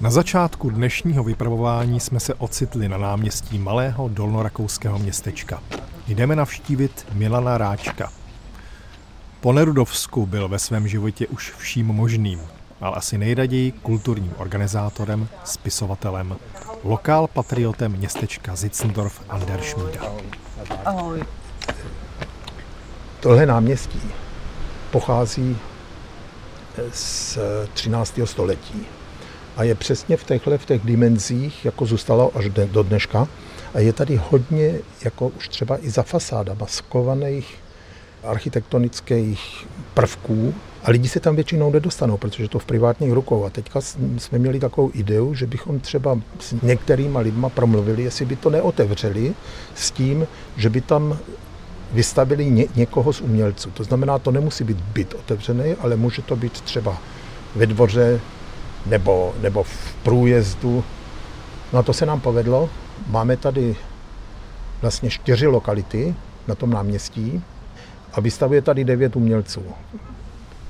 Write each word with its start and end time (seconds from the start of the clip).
Na 0.00 0.10
začátku 0.10 0.70
dnešního 0.70 1.24
vypravování 1.24 2.00
jsme 2.00 2.20
se 2.20 2.34
ocitli 2.34 2.88
na 2.88 2.98
náměstí 2.98 3.58
malého 3.58 4.08
dolnorakouského 4.08 4.98
městečka. 4.98 5.62
Jdeme 6.08 6.36
navštívit 6.36 7.06
Milana 7.12 7.58
Ráčka. 7.58 8.12
Po 9.40 9.52
Nerudovsku 9.52 10.26
byl 10.26 10.48
ve 10.48 10.58
svém 10.58 10.88
životě 10.88 11.26
už 11.26 11.54
vším 11.58 11.86
možným, 11.86 12.40
ale 12.80 12.96
asi 12.96 13.18
nejraději 13.18 13.72
kulturním 13.72 14.32
organizátorem, 14.36 15.28
spisovatelem, 15.44 16.36
lokál 16.84 17.26
patriotem 17.26 17.92
městečka 17.92 18.56
Zitzendorf 18.56 19.22
an 19.28 19.46
der 19.46 19.60
Schmiede. 19.62 20.00
Ahoj. 20.84 21.22
Tohle 23.20 23.46
náměstí 23.46 24.00
pochází 24.90 25.56
z 26.92 27.38
13. 27.74 28.18
století 28.24 28.86
a 29.58 29.64
je 29.64 29.74
přesně 29.74 30.16
v 30.16 30.24
těchto 30.24 30.58
v 30.58 30.66
těch 30.66 30.82
dimenzích, 30.84 31.64
jako 31.64 31.86
zůstalo 31.86 32.36
až 32.36 32.48
do 32.48 32.82
dneška. 32.82 33.28
A 33.74 33.80
je 33.80 33.92
tady 33.92 34.20
hodně, 34.30 34.74
jako 35.04 35.28
už 35.28 35.48
třeba 35.48 35.84
i 35.84 35.90
za 35.90 36.02
fasádama, 36.02 36.66
skovaných 36.66 37.56
architektonických 38.24 39.66
prvků 39.94 40.54
a 40.84 40.90
lidi 40.90 41.08
se 41.08 41.20
tam 41.20 41.34
většinou 41.34 41.70
nedostanou, 41.70 42.16
protože 42.16 42.48
to 42.48 42.58
v 42.58 42.64
privátních 42.64 43.12
rukou. 43.12 43.44
A 43.44 43.50
teďka 43.50 43.80
jsme 44.18 44.38
měli 44.38 44.60
takovou 44.60 44.90
ideu, 44.94 45.34
že 45.34 45.46
bychom 45.46 45.80
třeba 45.80 46.18
s 46.40 46.54
některýma 46.62 47.20
lidma 47.20 47.48
promluvili, 47.48 48.02
jestli 48.02 48.24
by 48.24 48.36
to 48.36 48.50
neotevřeli 48.50 49.34
s 49.74 49.90
tím, 49.90 50.26
že 50.56 50.70
by 50.70 50.80
tam 50.80 51.18
vystavili 51.92 52.50
ně, 52.50 52.66
někoho 52.76 53.12
z 53.12 53.20
umělců. 53.20 53.70
To 53.70 53.84
znamená, 53.84 54.18
to 54.18 54.30
nemusí 54.30 54.64
být 54.64 54.80
byt 54.80 55.14
otevřený, 55.14 55.74
ale 55.80 55.96
může 55.96 56.22
to 56.22 56.36
být 56.36 56.60
třeba 56.60 56.98
ve 57.56 57.66
dvoře 57.66 58.20
nebo, 58.88 59.34
nebo 59.40 59.62
v 59.62 59.94
průjezdu. 60.02 60.84
No 61.72 61.78
a 61.78 61.82
to 61.82 61.92
se 61.92 62.06
nám 62.06 62.20
povedlo. 62.20 62.70
Máme 63.06 63.36
tady 63.36 63.76
vlastně 64.80 65.10
čtyři 65.10 65.46
lokality 65.46 66.14
na 66.48 66.54
tom 66.54 66.70
náměstí 66.70 67.42
a 68.12 68.20
vystavuje 68.20 68.62
tady 68.62 68.84
devět 68.84 69.16
umělců. 69.16 69.62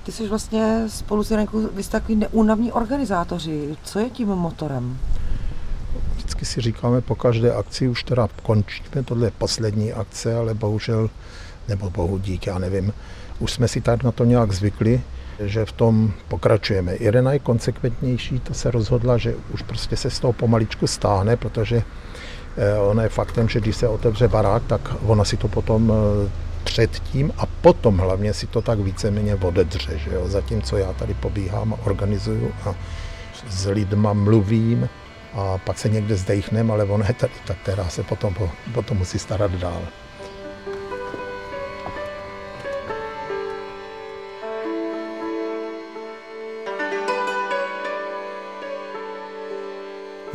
Ty 0.05 0.13
jsi 0.13 0.29
vlastně 0.29 0.85
spolu 0.89 1.25
s 1.25 1.31
Jankou, 1.31 1.69
vy 1.75 1.83
jste 1.83 1.93
takový 1.93 2.17
neúnavní 2.17 2.73
organizátoři. 2.73 3.77
Co 3.83 3.99
je 3.99 4.11
tím 4.11 4.29
motorem? 4.29 4.99
Vždycky 6.17 6.45
si 6.45 6.61
říkáme 6.61 7.01
po 7.01 7.15
každé 7.15 7.53
akci, 7.53 7.89
už 7.89 8.03
teda 8.03 8.29
končíme, 8.43 9.03
tohle 9.05 9.27
je 9.27 9.31
poslední 9.31 9.93
akce, 9.93 10.37
ale 10.37 10.55
bohužel, 10.55 11.11
nebo 11.69 11.91
bohu 11.91 12.19
dík, 12.19 12.47
já 12.47 12.59
nevím, 12.59 12.93
už 13.39 13.53
jsme 13.53 13.69
si 13.69 13.81
tak 13.81 14.03
na 14.03 14.13
to 14.13 14.25
nějak 14.25 14.53
zvykli, 14.53 15.01
že 15.41 15.65
v 15.65 15.73
tom 15.73 16.13
pokračujeme. 16.29 16.95
Irena 16.95 17.33
je 17.33 17.39
konsekventnější, 17.39 18.41
to 18.41 18.55
se 18.55 18.71
rozhodla, 18.71 19.19
že 19.19 19.35
už 19.55 19.63
prostě 19.63 19.97
se 19.97 20.11
z 20.11 20.21
toho 20.21 20.33
pomaličku 20.33 20.87
stáhne, 20.87 21.37
protože 21.37 21.83
eh, 22.57 22.79
ono 22.79 23.03
je 23.03 23.09
faktem, 23.09 23.49
že 23.49 23.61
když 23.61 23.77
se 23.77 23.89
otevře 23.89 24.29
barák, 24.29 24.63
tak 24.67 24.81
ona 25.07 25.25
si 25.25 25.37
to 25.37 25.49
potom 25.49 25.93
eh, 25.93 26.31
předtím 26.65 27.33
a 27.39 27.47
potom 27.47 27.99
hlavně 27.99 28.35
si 28.35 28.47
to 28.47 28.63
tak 28.63 28.79
víceméně 28.79 29.35
odedře. 29.35 29.99
Že 29.99 30.15
jo? 30.15 30.29
Zatímco 30.29 30.77
já 30.77 30.93
tady 30.93 31.15
pobíhám 31.15 31.75
a 31.75 31.87
organizuju 31.87 32.53
a 32.65 32.75
s 33.49 33.67
lidma 33.67 34.13
mluvím 34.13 34.89
a 35.35 35.59
pak 35.59 35.79
se 35.79 35.89
někde 35.89 36.17
zdechnem, 36.17 36.71
ale 36.71 36.85
ona 36.85 37.07
je 37.09 37.15
tady 37.15 37.33
ta, 37.47 37.55
která 37.55 37.89
se 37.89 38.03
potom, 38.03 38.35
potom 38.75 38.99
musí 38.99 39.19
starat 39.19 39.51
dál. 39.51 39.83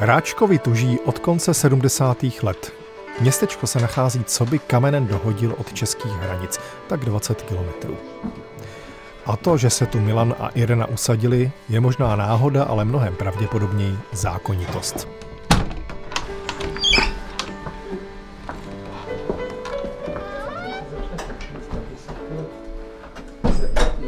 Ráčkovi 0.06 0.60
tuží 0.60 1.00
od 1.00 1.20
konce 1.20 1.54
70. 1.54 2.24
let. 2.44 2.74
Městečko 3.22 3.68
se 3.68 3.80
nachází 3.80 4.24
co 4.24 4.46
by 4.46 4.60
kamenem 4.60 5.08
dohodil 5.08 5.56
od 5.58 5.74
českých 5.74 6.12
hranic, 6.12 6.60
tak 6.88 7.00
20 7.00 7.42
kilometrů. 7.42 7.98
A 9.26 9.38
to, 9.38 9.58
že 9.58 9.70
se 9.70 9.86
tu 9.86 10.00
Milan 10.00 10.36
a 10.40 10.48
Irena 10.50 10.86
usadili, 10.86 11.52
je 11.70 11.80
možná 11.80 12.16
náhoda, 12.16 12.64
ale 12.64 12.86
mnohem 12.86 13.16
pravděpodobněji 13.16 13.98
zákonitost. 14.12 15.08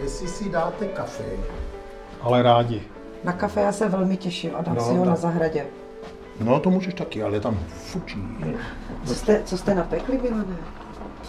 Jestli 0.04 0.28
si 0.28 0.50
dáte 0.50 0.88
kafe. 0.88 1.24
Ale 2.22 2.44
rádi. 2.44 2.82
Na 3.24 3.34
kafe 3.34 3.62
já 3.62 3.72
se 3.72 3.90
velmi 3.90 4.18
těším 4.18 4.52
a 4.56 4.62
dám 4.62 4.76
No, 4.76 4.82
si 4.82 4.92
ho 4.92 5.00
tak. 5.00 5.10
na 5.10 5.16
zahradě. 5.16 5.66
No 6.40 6.60
to 6.60 6.70
můžeš 6.70 6.94
taky, 6.94 7.24
ale 7.24 7.40
tam 7.40 7.58
fučí. 7.68 8.24
Co 9.06 9.16
jste, 9.16 9.42
co 9.46 9.58
jste 9.58 9.76
napekli, 9.76 10.20
Milane? 10.24 10.56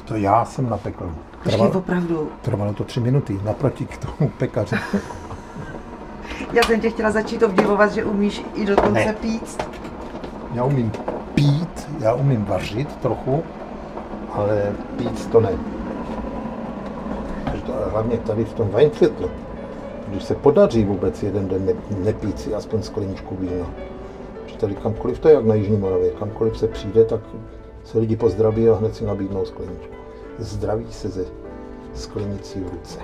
To 0.05 0.17
já 0.17 0.45
jsem 0.45 0.69
napekl. 0.71 1.15
Trvalo, 1.43 1.71
opravdu. 1.71 2.31
trvalo 2.43 2.73
to 2.75 2.85
tři 2.85 3.01
minuty, 3.01 3.41
naproti 3.45 3.87
k 3.87 3.97
tomu 3.99 4.31
pekaři. 4.39 4.77
Já 6.53 6.63
jsem 6.63 6.81
tě 6.81 6.91
chtěla 6.91 7.11
začít 7.11 7.43
obdivovat, 7.43 7.93
že 7.93 8.05
umíš 8.05 8.43
i 8.55 8.67
dokonce 8.67 9.05
Ne. 9.05 9.13
pít. 9.13 9.63
Já 10.55 10.65
umím 10.65 10.93
pít, 11.35 11.89
já 12.01 12.15
umím 12.15 12.45
vařit 12.45 12.97
trochu, 12.97 13.43
ale 14.33 14.73
pít 14.97 15.27
to 15.31 15.41
ne. 15.41 15.51
To- 17.67 17.73
Hlavně 17.91 18.19
tady 18.19 18.45
v 18.45 18.53
tom 18.53 18.69
Weinviertlu, 18.69 19.31
když 20.09 20.23
se 20.23 20.35
podaří 20.35 20.85
vůbec 20.85 21.23
jeden 21.23 21.49
den 21.49 21.67
ne, 21.67 21.73
nepít 22.05 22.41
si 22.41 22.55
aspoň 22.55 22.83
skleničku 22.83 23.37
vína. 23.37 23.67
Že 24.57 24.61
tady 24.61 24.75
kamkoliv, 24.75 25.19
to 25.19 25.29
je 25.29 25.35
jak 25.35 25.45
na 25.45 25.55
Jižní 25.55 25.77
Moravě, 25.77 26.11
kamkoliv 26.11 26.59
se 26.59 26.69
přijde, 26.69 27.05
tak 27.05 27.21
se 27.85 27.99
lidi 27.99 28.17
pozdraví 28.17 28.69
a 28.69 28.75
hned 28.75 28.97
si 28.97 29.05
nabídnou 29.05 29.45
skleničku. 29.45 29.95
Zdraví 30.39 30.93
se 30.93 31.09
ze 31.09 31.25
sklenicí 31.95 32.61
v 32.61 32.69
ruce. 32.73 32.99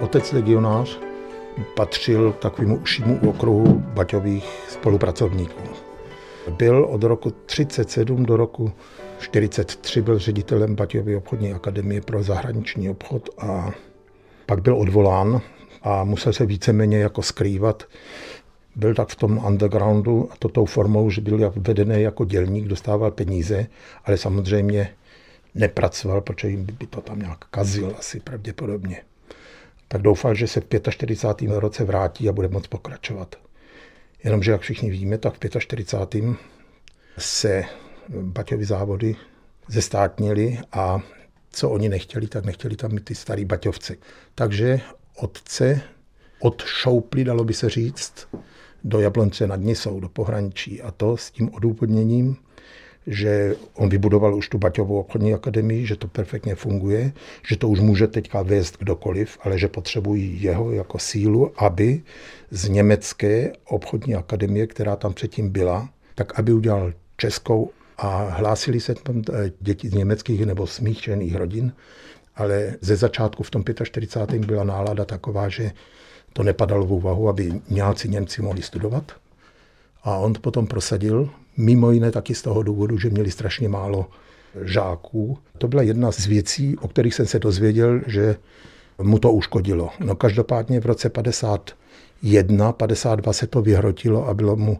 Otec 0.00 0.32
legionář 0.32 1.00
patřil 1.76 2.32
k 2.32 2.38
takovému 2.38 2.76
užšímu 2.76 3.20
okruhu 3.28 3.82
Baťových 3.94 4.64
spolupracovníků. 4.68 5.62
Byl 6.48 6.84
od 6.84 7.02
roku 7.02 7.30
37 7.46 8.26
do 8.26 8.36
roku 8.36 8.72
43 9.20 10.02
byl 10.02 10.18
ředitelem 10.18 10.74
Baťovy 10.74 11.16
obchodní 11.16 11.52
akademie 11.52 12.00
pro 12.00 12.22
zahraniční 12.22 12.90
obchod 12.90 13.28
a 13.38 13.70
pak 14.46 14.62
byl 14.62 14.76
odvolán 14.76 15.40
a 15.82 16.04
musel 16.04 16.32
se 16.32 16.46
víceméně 16.46 16.98
jako 16.98 17.22
skrývat. 17.22 17.82
Byl 18.76 18.94
tak 18.94 19.08
v 19.08 19.16
tom 19.16 19.44
undergroundu 19.46 20.28
a 20.32 20.36
to 20.38 20.48
tou 20.48 20.64
formou, 20.64 21.10
že 21.10 21.20
byl 21.20 21.52
vedený 21.56 22.02
jako 22.02 22.24
dělník, 22.24 22.68
dostával 22.68 23.10
peníze, 23.10 23.66
ale 24.04 24.16
samozřejmě 24.16 24.90
nepracoval, 25.54 26.20
protože 26.20 26.48
jim 26.48 26.64
by 26.64 26.86
to 26.86 27.00
tam 27.00 27.18
nějak 27.18 27.44
kazil 27.44 27.94
asi 27.98 28.20
pravděpodobně 28.20 29.02
tak 29.92 30.02
doufal, 30.02 30.34
že 30.34 30.46
se 30.46 30.60
v 30.60 30.90
45. 30.90 31.50
roce 31.50 31.84
vrátí 31.84 32.28
a 32.28 32.32
bude 32.32 32.48
moct 32.48 32.66
pokračovat. 32.66 33.36
Jenomže, 34.24 34.50
jak 34.50 34.60
všichni 34.60 34.90
víme, 34.90 35.18
tak 35.18 35.34
v 35.34 35.60
45. 35.60 36.24
se 37.18 37.64
Baťovy 38.10 38.64
závody 38.64 39.16
zestátnili 39.68 40.58
a 40.72 41.00
co 41.52 41.70
oni 41.70 41.88
nechtěli, 41.88 42.26
tak 42.26 42.44
nechtěli 42.44 42.76
tam 42.76 42.92
mít 42.92 43.04
ty 43.04 43.14
starý 43.14 43.44
Baťovce. 43.44 43.96
Takže 44.34 44.80
otce 45.16 45.80
odšoupli, 46.40 47.24
dalo 47.24 47.44
by 47.44 47.54
se 47.54 47.68
říct, 47.68 48.28
do 48.84 49.00
Jablonce 49.00 49.46
nad 49.46 49.60
Nisou, 49.60 50.00
do 50.00 50.08
pohraničí. 50.08 50.82
A 50.82 50.90
to 50.90 51.16
s 51.16 51.30
tím 51.30 51.54
odůvodněním, 51.54 52.36
že 53.06 53.56
on 53.74 53.88
vybudoval 53.88 54.34
už 54.34 54.48
tu 54.48 54.58
Baťovou 54.58 55.00
obchodní 55.00 55.34
akademii, 55.34 55.86
že 55.86 55.96
to 55.96 56.08
perfektně 56.08 56.54
funguje, 56.54 57.12
že 57.48 57.56
to 57.56 57.68
už 57.68 57.80
může 57.80 58.06
teďka 58.06 58.42
vést 58.42 58.78
kdokoliv, 58.78 59.38
ale 59.42 59.58
že 59.58 59.68
potřebují 59.68 60.42
jeho 60.42 60.72
jako 60.72 60.98
sílu, 60.98 61.52
aby 61.56 62.02
z 62.50 62.68
německé 62.68 63.52
obchodní 63.64 64.14
akademie, 64.14 64.66
která 64.66 64.96
tam 64.96 65.12
předtím 65.12 65.50
byla, 65.50 65.88
tak 66.14 66.38
aby 66.38 66.52
udělal 66.52 66.92
českou 67.16 67.70
a 68.00 68.28
hlásili 68.30 68.80
se 68.80 68.94
tam 68.94 69.22
eh, 69.32 69.52
děti 69.60 69.88
z 69.88 69.92
německých 69.92 70.46
nebo 70.46 70.66
smíšených 70.66 71.36
rodin, 71.36 71.72
ale 72.36 72.76
ze 72.80 72.96
začátku 72.96 73.42
v 73.42 73.50
tom 73.50 73.64
45. 73.84 74.44
byla 74.44 74.64
nálada 74.64 75.04
taková, 75.04 75.48
že 75.48 75.72
to 76.32 76.42
nepadalo 76.42 76.86
v 76.86 76.92
úvahu, 76.92 77.28
aby 77.28 77.52
Němci 77.70 78.08
Němci 78.08 78.42
mohli 78.42 78.62
studovat. 78.62 79.12
A 80.02 80.16
on 80.16 80.32
to 80.32 80.40
potom 80.40 80.66
prosadil, 80.66 81.30
mimo 81.56 81.90
jiné 81.90 82.10
taky 82.10 82.34
z 82.34 82.42
toho 82.42 82.62
důvodu, 82.62 82.98
že 82.98 83.10
měli 83.10 83.30
strašně 83.30 83.68
málo 83.68 84.06
žáků. 84.62 85.38
To 85.58 85.68
byla 85.68 85.82
jedna 85.82 86.12
z 86.12 86.26
věcí, 86.26 86.76
o 86.78 86.88
kterých 86.88 87.14
jsem 87.14 87.26
se 87.26 87.38
dozvěděl, 87.38 88.00
že 88.06 88.36
mu 89.02 89.18
to 89.18 89.32
uškodilo. 89.32 89.90
No 90.00 90.16
každopádně 90.16 90.80
v 90.80 90.86
roce 90.86 91.10
51, 91.10 92.72
52 92.72 93.32
se 93.32 93.46
to 93.46 93.62
vyhrotilo 93.62 94.28
a 94.28 94.34
bylo 94.34 94.56
mu 94.56 94.78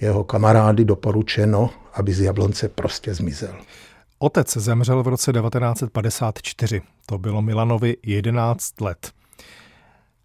jeho 0.00 0.24
kamarády 0.24 0.84
doporučeno, 0.84 1.70
aby 1.94 2.14
z 2.14 2.20
Jablonce 2.20 2.68
prostě 2.68 3.14
zmizel. 3.14 3.54
Otec 4.18 4.56
zemřel 4.56 5.02
v 5.02 5.08
roce 5.08 5.32
1954. 5.32 6.82
To 7.06 7.18
bylo 7.18 7.42
Milanovi 7.42 7.96
11 8.02 8.80
let. 8.80 9.12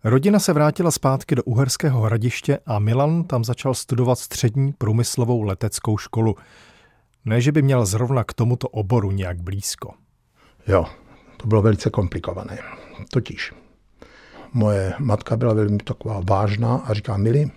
Rodina 0.03 0.39
se 0.39 0.53
vrátila 0.53 0.91
zpátky 0.91 1.35
do 1.35 1.43
Uherského 1.43 2.01
hradiště 2.01 2.59
a 2.65 2.79
Milan 2.79 3.23
tam 3.23 3.43
začal 3.43 3.73
studovat 3.73 4.19
střední 4.19 4.73
průmyslovou 4.73 5.41
leteckou 5.41 5.97
školu. 5.97 6.35
Ne, 7.25 7.41
že 7.41 7.51
by 7.51 7.61
měl 7.61 7.85
zrovna 7.85 8.23
k 8.23 8.33
tomuto 8.33 8.67
oboru 8.67 9.11
nějak 9.11 9.41
blízko. 9.41 9.93
Jo, 10.67 10.85
to 11.37 11.47
bylo 11.47 11.61
velice 11.61 11.89
komplikované. 11.89 12.57
Totiž 13.11 13.53
moje 14.53 14.93
matka 14.99 15.37
byla 15.37 15.53
velmi 15.53 15.77
taková 15.77 16.21
vážná 16.29 16.75
a 16.75 16.93
říká, 16.93 17.17
Mili, 17.17 17.51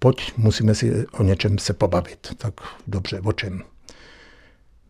pojď, 0.00 0.32
musíme 0.36 0.74
si 0.74 1.06
o 1.06 1.22
něčem 1.22 1.58
se 1.58 1.72
pobavit. 1.72 2.34
Tak 2.36 2.54
dobře, 2.86 3.20
o 3.20 3.32
čem? 3.32 3.62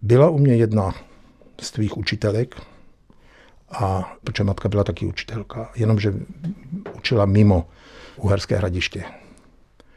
Byla 0.02 0.30
u 0.30 0.38
mě 0.38 0.56
jedna 0.56 0.94
z 1.60 1.70
tvých 1.70 1.96
učitelek, 1.96 2.56
a 3.70 4.12
protože 4.24 4.44
matka 4.44 4.68
byla 4.68 4.84
taky 4.84 5.06
učitelka, 5.06 5.70
jenomže 5.76 6.14
učila 6.96 7.26
mimo 7.26 7.68
Uherské 8.16 8.56
hradiště. 8.56 9.04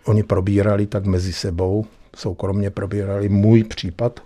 Oni 0.06 0.24
probírali 0.24 0.88
tak 0.88 1.06
mezi 1.06 1.34
sebou, 1.34 1.86
soukromně 2.16 2.70
probírali 2.70 3.30
můj 3.30 3.64
případ, 3.64 4.20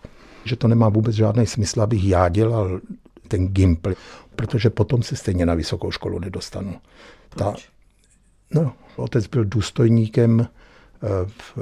že 0.45 0.55
to 0.55 0.67
nemá 0.67 0.89
vůbec 0.89 1.15
žádný 1.15 1.45
smysl, 1.45 1.81
abych 1.81 2.03
já 2.03 2.29
dělal 2.29 2.81
ten 3.27 3.47
gimpl, 3.47 3.93
protože 4.35 4.69
potom 4.69 5.03
se 5.03 5.15
stejně 5.15 5.45
na 5.45 5.53
vysokou 5.53 5.91
školu 5.91 6.19
nedostanu. 6.19 6.75
Ta, 7.29 7.55
no, 8.53 8.73
otec 8.95 9.27
byl 9.27 9.45
důstojníkem, 9.45 10.47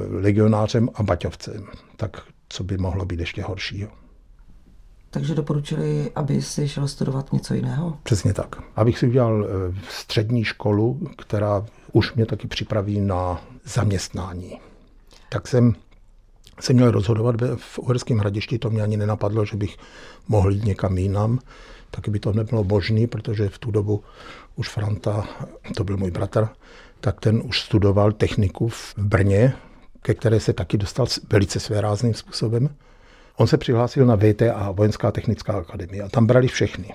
legionářem 0.09 0.89
a 0.95 1.03
baťovcem. 1.03 1.65
Tak 1.97 2.21
co 2.49 2.63
by 2.63 2.77
mohlo 2.77 3.05
být 3.05 3.19
ještě 3.19 3.43
horšího? 3.43 3.89
Takže 5.09 5.35
doporučili, 5.35 6.11
aby 6.15 6.41
si 6.41 6.67
šel 6.67 6.87
studovat 6.87 7.33
něco 7.33 7.53
jiného? 7.53 7.97
Přesně 8.03 8.33
tak. 8.33 8.55
Abych 8.75 8.99
si 8.99 9.07
udělal 9.07 9.45
eh, 9.45 9.75
střední 9.89 10.43
školu, 10.43 10.99
která 11.17 11.65
už 11.91 12.13
mě 12.13 12.25
taky 12.25 12.47
připraví 12.47 12.99
na 12.99 13.41
zaměstnání. 13.65 14.59
Tak 15.29 15.47
jsem 15.47 15.75
se 16.59 16.73
měl 16.73 16.91
rozhodovat 16.91 17.35
v 17.55 17.79
Uherském 17.79 18.17
hradišti, 18.17 18.59
to 18.59 18.69
mě 18.69 18.83
ani 18.83 18.97
nenapadlo, 18.97 19.45
že 19.45 19.57
bych 19.57 19.77
mohl 20.27 20.51
jít 20.51 20.65
někam 20.65 20.97
jinam. 20.97 21.39
Taky 21.91 22.11
by 22.11 22.19
to 22.19 22.33
nebylo 22.33 22.63
možné, 22.63 23.07
protože 23.07 23.49
v 23.49 23.57
tu 23.57 23.71
dobu 23.71 24.03
už 24.55 24.69
Franta, 24.69 25.27
to 25.75 25.83
byl 25.83 25.97
můj 25.97 26.11
bratr, 26.11 26.47
tak 27.05 27.21
ten 27.21 27.41
už 27.45 27.61
studoval 27.61 28.11
techniku 28.11 28.67
v 28.67 28.93
Brně, 28.97 29.53
ke 30.01 30.13
které 30.13 30.39
se 30.39 30.53
taky 30.53 30.77
dostal 30.77 31.05
velice 31.29 31.59
svérázným 31.59 32.13
způsobem. 32.13 32.69
On 33.37 33.47
se 33.47 33.57
přihlásil 33.57 34.05
na 34.05 34.17
VTA, 34.17 34.71
Vojenská 34.71 35.11
technická 35.11 35.53
akademie, 35.53 36.03
a 36.03 36.09
tam 36.09 36.25
brali 36.25 36.47
všechny. 36.47 36.93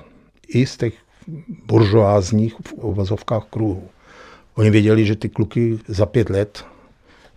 I 0.48 0.66
z 0.66 0.76
těch 0.76 0.94
buržoázních 1.66 2.54
v 2.54 2.72
uvozovkách 2.72 3.44
kruhů. 3.50 3.88
Oni 4.54 4.70
věděli, 4.70 5.06
že 5.06 5.16
ty 5.16 5.28
kluky 5.28 5.78
za 5.88 6.06
pět 6.06 6.30
let, 6.30 6.64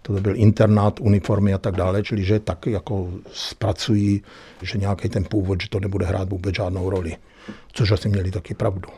to 0.02 0.14
byl 0.14 0.36
internát, 0.36 1.00
uniformy 1.00 1.54
a 1.54 1.58
tak 1.58 1.76
dále, 1.76 2.04
čili 2.04 2.24
že 2.24 2.40
tak 2.40 2.66
jako 2.66 3.14
zpracují, 3.34 4.24
že 4.62 4.78
nějaký 4.78 5.10
ten 5.10 5.24
původ, 5.24 5.62
že 5.62 5.70
to 5.70 5.80
nebude 5.80 6.06
hrát 6.06 6.30
vůbec 6.30 6.56
žádnou 6.56 6.90
roli. 6.90 7.18
Což 7.74 7.92
asi 7.92 8.10
měli 8.10 8.32
taky 8.32 8.54
pravdu. 8.54 8.90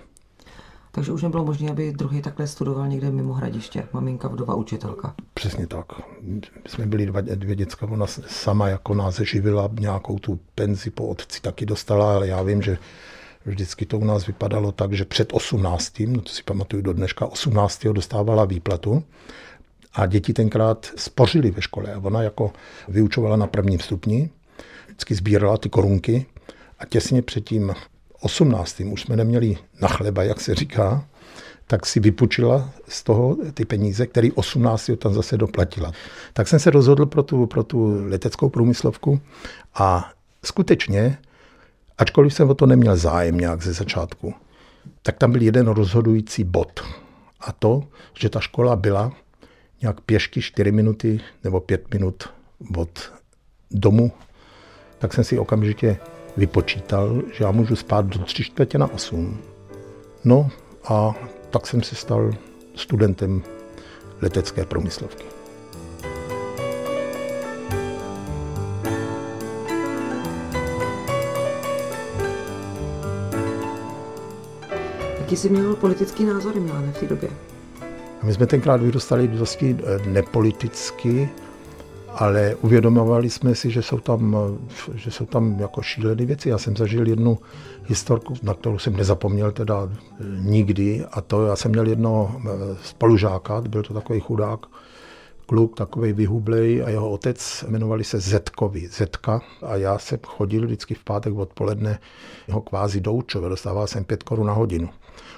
Takže 0.95 1.11
už 1.11 1.23
nebylo 1.23 1.45
možné, 1.45 1.69
aby 1.71 1.91
druhý 1.91 2.21
takhle 2.21 2.47
studoval 2.47 2.87
někde 2.87 3.11
mimo 3.11 3.33
hradiště. 3.33 3.87
Maminka, 3.93 4.27
vdova, 4.27 4.55
učitelka. 4.55 5.15
Přesně 5.33 5.67
tak. 5.67 5.85
My 6.21 6.41
jsme 6.67 6.85
byli 6.85 7.05
dva, 7.05 7.21
dvě 7.21 7.55
děcka, 7.55 7.85
ona 7.85 8.07
sama 8.27 8.67
jako 8.67 8.93
nás 8.93 9.19
živila, 9.19 9.69
nějakou 9.79 10.19
tu 10.19 10.39
penzi 10.55 10.89
po 10.89 11.07
otci 11.07 11.41
taky 11.41 11.65
dostala, 11.65 12.15
ale 12.15 12.27
já 12.27 12.41
vím, 12.41 12.61
že 12.61 12.77
vždycky 13.45 13.85
to 13.85 13.99
u 13.99 14.05
nás 14.05 14.27
vypadalo 14.27 14.71
tak, 14.71 14.93
že 14.93 15.05
před 15.05 15.33
18. 15.33 15.99
No 16.07 16.21
to 16.21 16.29
si 16.29 16.43
pamatuju 16.43 16.81
do 16.81 16.93
dneška, 16.93 17.25
18. 17.25 17.85
dostávala 17.85 18.45
výplatu 18.45 19.03
a 19.93 20.05
děti 20.05 20.33
tenkrát 20.33 20.91
spořili 20.95 21.51
ve 21.51 21.61
škole 21.61 21.93
a 21.93 21.99
ona 21.99 22.23
jako 22.23 22.53
vyučovala 22.87 23.35
na 23.35 23.47
prvním 23.47 23.79
stupni, 23.79 24.29
vždycky 24.85 25.15
sbírala 25.15 25.57
ty 25.57 25.69
korunky 25.69 26.25
a 26.79 26.85
těsně 26.85 27.21
před 27.21 27.45
tím 27.45 27.73
18. 28.25 28.81
už 28.91 29.01
jsme 29.01 29.15
neměli 29.15 29.57
na 29.81 29.87
chleba, 29.87 30.23
jak 30.23 30.41
se 30.41 30.55
říká, 30.55 31.05
tak 31.67 31.85
si 31.85 31.99
vypučila 31.99 32.69
z 32.87 33.03
toho 33.03 33.37
ty 33.53 33.65
peníze, 33.65 34.05
který 34.07 34.31
18. 34.31 34.91
tam 34.97 35.13
zase 35.13 35.37
doplatila. 35.37 35.91
Tak 36.33 36.47
jsem 36.47 36.59
se 36.59 36.69
rozhodl 36.69 37.05
pro 37.05 37.23
tu, 37.23 37.45
pro 37.45 37.63
tu 37.63 38.07
leteckou 38.09 38.49
průmyslovku 38.49 39.21
a 39.75 40.11
skutečně, 40.43 41.17
ačkoliv 41.97 42.33
jsem 42.33 42.49
o 42.49 42.53
to 42.53 42.65
neměl 42.65 42.97
zájem 42.97 43.37
nějak 43.37 43.61
ze 43.61 43.73
začátku, 43.73 44.33
tak 45.01 45.17
tam 45.17 45.31
byl 45.31 45.41
jeden 45.41 45.67
rozhodující 45.67 46.43
bod. 46.43 46.81
A 47.39 47.51
to, 47.51 47.83
že 48.19 48.29
ta 48.29 48.39
škola 48.39 48.75
byla 48.75 49.11
nějak 49.81 50.01
pěšky 50.01 50.41
4 50.41 50.71
minuty 50.71 51.19
nebo 51.43 51.59
5 51.59 51.93
minut 51.93 52.29
od 52.77 53.11
domu, 53.71 54.11
tak 54.97 55.13
jsem 55.13 55.23
si 55.23 55.39
okamžitě 55.39 55.97
vypočítal, 56.37 57.21
že 57.33 57.43
já 57.43 57.51
můžu 57.51 57.75
spát 57.75 58.05
do 58.05 58.19
tři 58.19 58.43
čtvrtě 58.43 58.77
na 58.77 58.93
osm. 58.93 59.37
No 60.23 60.49
a 60.87 61.13
tak 61.49 61.67
jsem 61.67 61.83
se 61.83 61.95
stal 61.95 62.31
studentem 62.75 63.41
letecké 64.21 64.65
průmyslovky. 64.65 65.25
Jaký 75.19 75.37
jsi 75.37 75.49
měl 75.49 75.75
politický 75.75 76.25
názory, 76.25 76.59
Milane, 76.59 76.91
v 76.91 76.97
té 76.99 77.05
době? 77.05 77.29
A 78.21 78.25
my 78.25 78.33
jsme 78.33 78.47
tenkrát 78.47 78.81
vyrostali 78.81 79.27
dosti 79.27 79.77
eh, 79.79 80.09
nepoliticky, 80.09 81.29
ale 82.15 82.55
uvědomovali 82.55 83.29
jsme 83.29 83.55
si, 83.55 83.71
že 83.71 83.81
jsou 83.81 83.99
tam, 83.99 84.37
že 84.95 85.11
jsou 85.11 85.25
tam 85.25 85.59
jako 85.59 85.81
šílené 85.81 86.25
věci. 86.25 86.49
Já 86.49 86.57
jsem 86.57 86.77
zažil 86.77 87.07
jednu 87.07 87.39
historku, 87.85 88.33
na 88.43 88.53
kterou 88.53 88.79
jsem 88.79 88.95
nezapomněl 88.95 89.51
teda 89.51 89.89
nikdy 90.39 91.05
a 91.11 91.21
to 91.21 91.45
já 91.45 91.55
jsem 91.55 91.71
měl 91.71 91.87
jedno 91.87 92.35
eh, 92.37 92.49
spolužáka, 92.83 93.61
byl 93.61 93.83
to 93.83 93.93
takový 93.93 94.19
chudák, 94.19 94.59
kluk, 95.45 95.77
takový 95.77 96.13
vyhublej 96.13 96.83
a 96.83 96.89
jeho 96.89 97.09
otec 97.09 97.65
jmenovali 97.67 98.03
se 98.03 98.19
Zetkovi, 98.19 98.87
Zetka 98.87 99.41
a 99.61 99.75
já 99.75 99.99
jsem 99.99 100.19
chodil 100.25 100.65
vždycky 100.65 100.93
v 100.93 101.03
pátek 101.03 101.33
odpoledne 101.33 101.99
ho 102.51 102.61
kvázi 102.61 103.01
doučovat, 103.01 103.49
dostával 103.49 103.87
jsem 103.87 104.03
pět 104.03 104.23
korun 104.23 104.47
na 104.47 104.53
hodinu, 104.53 104.89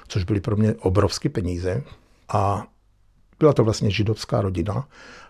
což 0.08 0.24
byly 0.24 0.40
pro 0.40 0.56
mě 0.56 0.74
obrovské 0.74 1.28
peníze 1.28 1.82
a 2.28 2.66
byla 3.38 3.52
to 3.52 3.64
vlastně 3.64 3.90
židovská 3.90 4.40
rodina. 4.40 4.88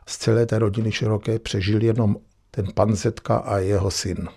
Z 0.09 0.19
celé 0.19 0.47
té 0.47 0.59
rodiny 0.59 0.93
široké 0.93 1.39
přežil 1.39 1.83
jenom 1.83 2.17
ten 2.51 2.67
pan 2.75 2.95
Zetka 2.95 3.37
a 3.37 3.59
jeho 3.59 3.91
syn. 3.91 4.29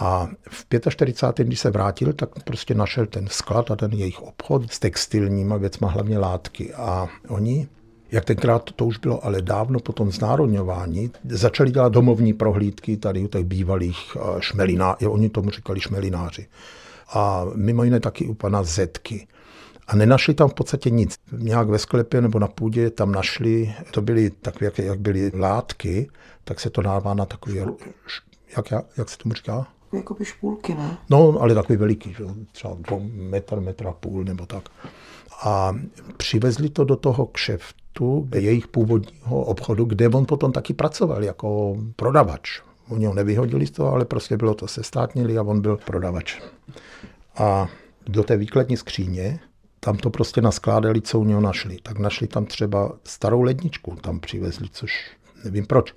A 0.00 0.28
v 0.50 0.66
45. 0.88 1.46
když 1.46 1.60
se 1.60 1.70
vrátil, 1.70 2.12
tak 2.12 2.42
prostě 2.44 2.74
našel 2.74 3.06
ten 3.06 3.26
sklad 3.26 3.70
a 3.70 3.76
ten 3.76 3.92
jejich 3.92 4.22
obchod 4.22 4.72
s 4.72 4.78
textilníma 4.78 5.56
věcma, 5.56 5.88
hlavně 5.88 6.18
látky. 6.18 6.74
A 6.74 7.08
oni, 7.28 7.68
jak 8.12 8.24
tenkrát 8.24 8.70
to 8.72 8.86
už 8.86 8.98
bylo 8.98 9.24
ale 9.24 9.42
dávno 9.42 9.80
po 9.80 9.92
tom 9.92 10.10
znárodňování, 10.10 11.10
začali 11.24 11.70
dělat 11.70 11.92
domovní 11.92 12.32
prohlídky 12.32 12.96
tady 12.96 13.24
u 13.24 13.28
těch 13.28 13.44
bývalých 13.44 14.16
eh, 14.16 14.20
šmelinářů, 14.40 15.10
oni 15.10 15.28
tomu 15.28 15.50
říkali 15.50 15.80
šmelináři. 15.80 16.46
A 17.08 17.44
mimo 17.54 17.84
jiné 17.84 18.00
taky 18.00 18.26
u 18.26 18.34
pana 18.34 18.62
Zetky. 18.62 19.26
A 19.86 19.96
nenašli 19.96 20.34
tam 20.34 20.48
v 20.48 20.54
podstatě 20.54 20.90
nic. 20.90 21.14
Nějak 21.32 21.68
ve 21.68 21.78
sklepě 21.78 22.20
nebo 22.20 22.38
na 22.38 22.48
půdě 22.48 22.90
tam 22.90 23.12
našli, 23.12 23.74
to 23.90 24.02
byly 24.02 24.30
takové, 24.30 24.64
jak, 24.66 24.78
jak 24.78 25.00
byly 25.00 25.30
látky, 25.34 26.08
tak 26.44 26.60
se 26.60 26.70
to 26.70 26.82
dává 26.82 27.14
na 27.14 27.24
takový, 27.26 27.56
jak, 28.56 28.72
jak 28.96 29.08
se 29.08 29.18
tomu 29.18 29.34
říká? 29.34 29.66
Jakoby 29.92 30.24
špůlky, 30.24 30.74
ne? 30.74 30.98
No, 31.10 31.40
ale 31.40 31.54
takový 31.54 31.76
veliký, 31.76 32.14
že? 32.18 32.24
třeba 32.52 32.76
metr, 33.12 33.60
metr 33.60 33.86
a 33.86 33.92
půl 33.92 34.24
nebo 34.24 34.46
tak. 34.46 34.68
A 35.42 35.74
přivezli 36.16 36.70
to 36.70 36.84
do 36.84 36.96
toho 36.96 37.26
kšeftu, 37.26 38.28
jejich 38.34 38.68
původního 38.68 39.44
obchodu, 39.44 39.84
kde 39.84 40.08
on 40.08 40.26
potom 40.26 40.52
taky 40.52 40.74
pracoval 40.74 41.24
jako 41.24 41.76
prodavač. 41.96 42.60
Oni 42.88 43.06
ho 43.06 43.14
nevyhodili 43.14 43.66
z 43.66 43.70
toho, 43.70 43.92
ale 43.92 44.04
prostě 44.04 44.36
bylo 44.36 44.54
to 44.54 44.68
sestátnili 44.68 45.38
a 45.38 45.42
on 45.42 45.60
byl 45.60 45.76
prodavač. 45.76 46.40
A 47.36 47.68
do 48.06 48.24
té 48.24 48.36
výkladní 48.36 48.76
skříně 48.76 49.40
tam 49.86 49.96
to 49.96 50.10
prostě 50.10 50.42
naskládali, 50.42 51.00
co 51.00 51.20
u 51.20 51.24
něho 51.24 51.40
našli. 51.40 51.78
Tak 51.82 51.98
našli 51.98 52.26
tam 52.26 52.46
třeba 52.46 52.92
starou 53.04 53.42
ledničku, 53.42 53.96
tam 54.00 54.20
přivezli, 54.20 54.68
což 54.72 55.10
nevím 55.44 55.66
proč. 55.66 55.94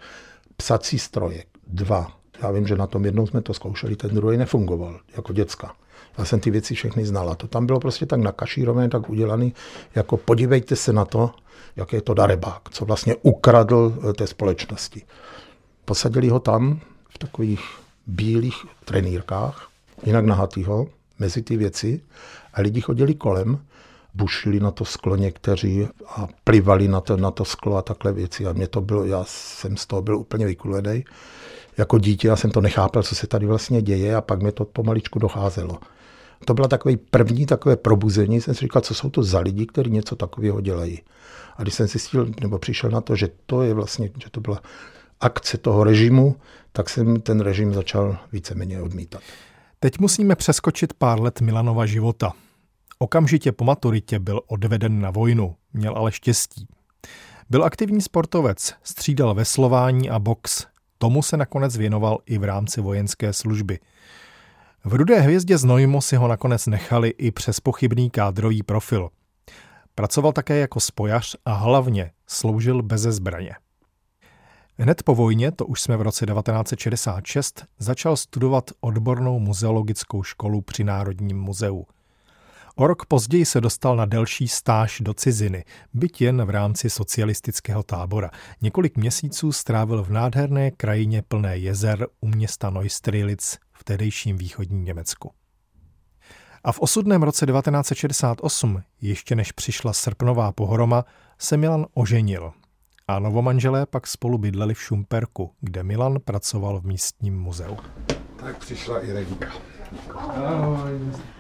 Psací 0.58 1.00
stroje, 1.00 1.44
dva. 1.68 2.12
Já 2.42 2.52
vím, 2.52 2.68
že 2.68 2.76
na 2.76 2.88
tom 2.88 3.06
jednou 3.06 3.28
jsme 3.28 3.42
to 3.42 3.54
zkoušeli, 3.54 3.96
ten 3.96 4.16
druhý 4.16 4.38
nefungoval, 4.38 5.00
jako 5.18 5.34
děcka. 5.34 5.76
Já 6.18 6.26
jsem 6.26 6.40
ty 6.40 6.52
věci 6.52 6.76
všechny 6.76 7.06
znala. 7.06 7.36
To 7.36 7.48
tam 7.48 7.66
bylo 7.66 7.80
prostě 7.80 8.06
tak 8.06 8.20
nakašírované, 8.20 8.90
tak 8.90 9.10
udělané, 9.10 9.52
jako 9.96 10.18
podívejte 10.18 10.76
se 10.76 10.94
na 10.94 11.06
to, 11.06 11.32
jak 11.76 11.94
je 11.94 12.02
to 12.02 12.14
darebák, 12.14 12.62
co 12.72 12.86
vlastně 12.86 13.16
ukradl 13.22 13.94
eh, 14.10 14.14
té 14.14 14.28
společnosti. 14.28 15.02
Posadili 15.86 16.30
ho 16.30 16.40
tam 16.40 16.80
v 17.10 17.18
takových 17.18 17.62
bílých 18.08 18.66
trenýrkách, 18.86 19.70
jinak 20.06 20.26
nahatýho, 20.26 20.88
mezi 21.20 21.42
ty 21.42 21.58
věci 21.58 22.02
a 22.54 22.62
lidi 22.62 22.82
chodili 22.82 23.16
kolem, 23.16 23.60
bušili 24.14 24.60
na 24.60 24.72
to 24.72 24.86
sklo 24.86 25.16
někteří 25.16 25.88
a 26.08 26.28
plivali 26.44 26.88
na 26.88 27.02
to, 27.02 27.18
na 27.18 27.32
to 27.32 27.46
sklo 27.46 27.78
a 27.78 27.82
takhle 27.82 28.14
věci. 28.14 28.48
A 28.48 28.54
mě 28.54 28.68
to 28.68 28.82
bylo, 28.82 29.06
já 29.06 29.24
jsem 29.28 29.78
z 29.78 29.86
toho 29.86 30.02
byl 30.02 30.18
úplně 30.18 30.46
vykulený. 30.46 31.06
Jako 31.78 32.00
dítě 32.00 32.28
já 32.28 32.36
jsem 32.36 32.52
to 32.52 32.62
nechápal, 32.62 33.04
co 33.04 33.16
se 33.16 33.28
tady 33.28 33.46
vlastně 33.46 33.82
děje 33.82 34.16
a 34.16 34.22
pak 34.22 34.42
mi 34.42 34.52
to 34.52 34.66
pomaličku 34.66 35.20
docházelo. 35.20 35.80
To 36.46 36.54
byla 36.54 36.68
takový 36.68 36.98
první 36.98 37.46
takové 37.46 37.76
probuzení, 37.76 38.42
jsem 38.42 38.54
si 38.54 38.60
říkal, 38.60 38.82
co 38.82 38.94
jsou 38.94 39.10
to 39.10 39.24
za 39.24 39.40
lidi, 39.40 39.66
kteří 39.66 39.92
něco 39.92 40.16
takového 40.16 40.62
dělají. 40.62 41.02
A 41.58 41.62
když 41.62 41.74
jsem 41.74 41.88
zjistil, 41.88 42.32
nebo 42.42 42.60
přišel 42.60 42.90
na 42.90 43.02
to, 43.02 43.16
že 43.16 43.30
to 43.46 43.62
je 43.62 43.74
vlastně, 43.74 44.10
že 44.24 44.30
to 44.32 44.42
byla 44.42 44.62
akce 45.22 45.58
toho 45.58 45.84
režimu, 45.84 46.36
tak 46.72 46.90
jsem 46.90 47.22
ten 47.22 47.40
režim 47.40 47.74
začal 47.74 48.18
víceméně 48.32 48.82
odmítat. 48.82 49.22
Teď 49.80 50.00
musíme 50.00 50.36
přeskočit 50.36 50.94
pár 50.94 51.22
let 51.22 51.42
Milanova 51.42 51.86
života. 51.86 52.34
Okamžitě 53.02 53.52
po 53.52 53.64
maturitě 53.64 54.20
byl 54.20 54.42
odveden 54.48 55.02
na 55.02 55.12
vojnu, 55.12 55.56
měl 55.74 55.98
ale 55.98 56.12
štěstí. 56.12 56.68
Byl 57.50 57.64
aktivní 57.64 58.02
sportovec, 58.02 58.74
střídal 58.84 59.34
veslování 59.34 60.10
a 60.10 60.20
box. 60.20 60.68
Tomu 60.98 61.24
se 61.24 61.38
nakonec 61.38 61.78
věnoval 61.78 62.18
i 62.26 62.38
v 62.38 62.44
rámci 62.44 62.82
vojenské 62.82 63.34
služby. 63.34 63.80
V 64.84 64.94
Rudé 64.94 65.20
hvězdě 65.20 65.58
Znojmo 65.58 66.02
si 66.02 66.16
ho 66.16 66.28
nakonec 66.28 66.68
nechali 66.68 67.10
i 67.10 67.32
přes 67.32 67.60
pochybný 67.60 68.10
kádrový 68.10 68.64
profil. 68.64 69.10
Pracoval 69.96 70.32
také 70.32 70.58
jako 70.58 70.80
spojař 70.80 71.36
a 71.46 71.54
hlavně 71.54 72.12
sloužil 72.28 72.82
beze 72.82 73.12
zbraně. 73.12 73.56
Hned 74.78 75.04
po 75.04 75.16
vojně, 75.16 75.52
to 75.52 75.66
už 75.66 75.82
jsme 75.82 75.98
v 75.98 76.02
roce 76.02 76.26
1966, 76.26 77.66
začal 77.78 78.18
studovat 78.18 78.72
odbornou 78.82 79.40
muzeologickou 79.40 80.24
školu 80.24 80.62
při 80.62 80.84
Národním 80.84 81.40
muzeu. 81.40 81.86
O 82.80 82.88
rok 82.88 83.06
později 83.06 83.46
se 83.46 83.62
dostal 83.62 83.96
na 83.96 84.06
delší 84.06 84.48
stáž 84.48 85.02
do 85.02 85.14
ciziny, 85.14 85.64
byť 85.94 86.22
jen 86.22 86.46
v 86.46 86.50
rámci 86.50 86.90
socialistického 86.90 87.84
tábora. 87.84 88.30
Několik 88.62 88.98
měsíců 88.98 89.52
strávil 89.52 90.04
v 90.04 90.10
nádherné 90.10 90.72
krajině 90.72 91.22
plné 91.22 91.58
jezer 91.58 92.08
u 92.22 92.28
města 92.28 92.70
Neustrelitz 92.70 93.58
v 93.74 93.84
tehdejším 93.84 94.38
východním 94.38 94.86
Německu. 94.86 95.32
A 96.64 96.72
v 96.72 96.80
osudném 96.80 97.24
roce 97.24 97.46
1968, 97.46 98.84
ještě 99.02 99.36
než 99.36 99.52
přišla 99.52 99.94
srpnová 99.94 100.52
pohroma, 100.52 101.06
se 101.38 101.58
Milan 101.58 101.86
oženil 101.94 102.52
a 103.08 103.20
novomanželé 103.20 103.86
pak 103.86 104.08
spolu 104.08 104.38
bydleli 104.38 104.74
v 104.74 104.82
Šumperku, 104.82 105.52
kde 105.62 105.84
Milan 105.84 106.20
pracoval 106.26 106.80
v 106.80 106.86
místním 106.86 107.40
muzeu. 107.40 107.78
Tak 108.38 108.58
přišla 108.58 109.06
i 109.06 109.14
Renka. 109.14 109.79
Ahoj. 110.16 111.00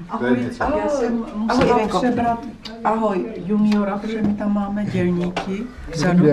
Ahoj, 0.09 0.49
ahoj. 0.59 0.79
Já 0.83 0.89
jsem 0.89 1.25
musela 1.35 1.75
ahoj, 1.75 1.89
přebrat, 1.97 2.39
ahoj, 2.83 3.33
juniora, 3.45 3.97
protože 3.97 4.21
my 4.21 4.33
tam 4.33 4.53
máme 4.53 4.85
dělníky 4.85 5.63
vzadu. 5.93 6.25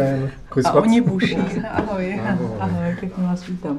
A 0.65 0.73
oni 0.73 1.01
buší. 1.01 1.37
Ahoj, 1.71 2.21
ahoj, 2.29 2.49
ahoj 2.61 2.97
pěkně 3.01 3.25
vás 3.27 3.47
vítám. 3.47 3.79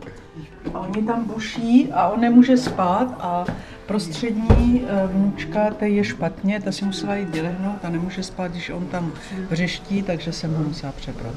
A 0.74 0.80
oni 0.80 1.04
tam 1.04 1.24
buší 1.24 1.92
a 1.94 2.08
on 2.08 2.22
nemůže 2.22 2.58
spát 2.58 3.18
a 3.20 3.46
prostřední 3.86 4.86
eh, 4.88 5.08
vnučka, 5.08 5.72
ta 5.72 5.86
je 5.86 6.04
špatně, 6.04 6.62
ta 6.62 6.72
si 6.72 6.86
musela 6.86 7.16
jít 7.16 7.30
vylehnout 7.30 7.86
a 7.86 7.90
nemůže 7.90 8.24
spát, 8.24 8.52
když 8.52 8.70
on 8.70 8.86
tam 8.86 9.12
vřeští, 9.50 10.04
takže 10.04 10.32
jsem 10.32 10.56
ho 10.56 10.64
musela 10.64 10.92
přebrat. 10.92 11.36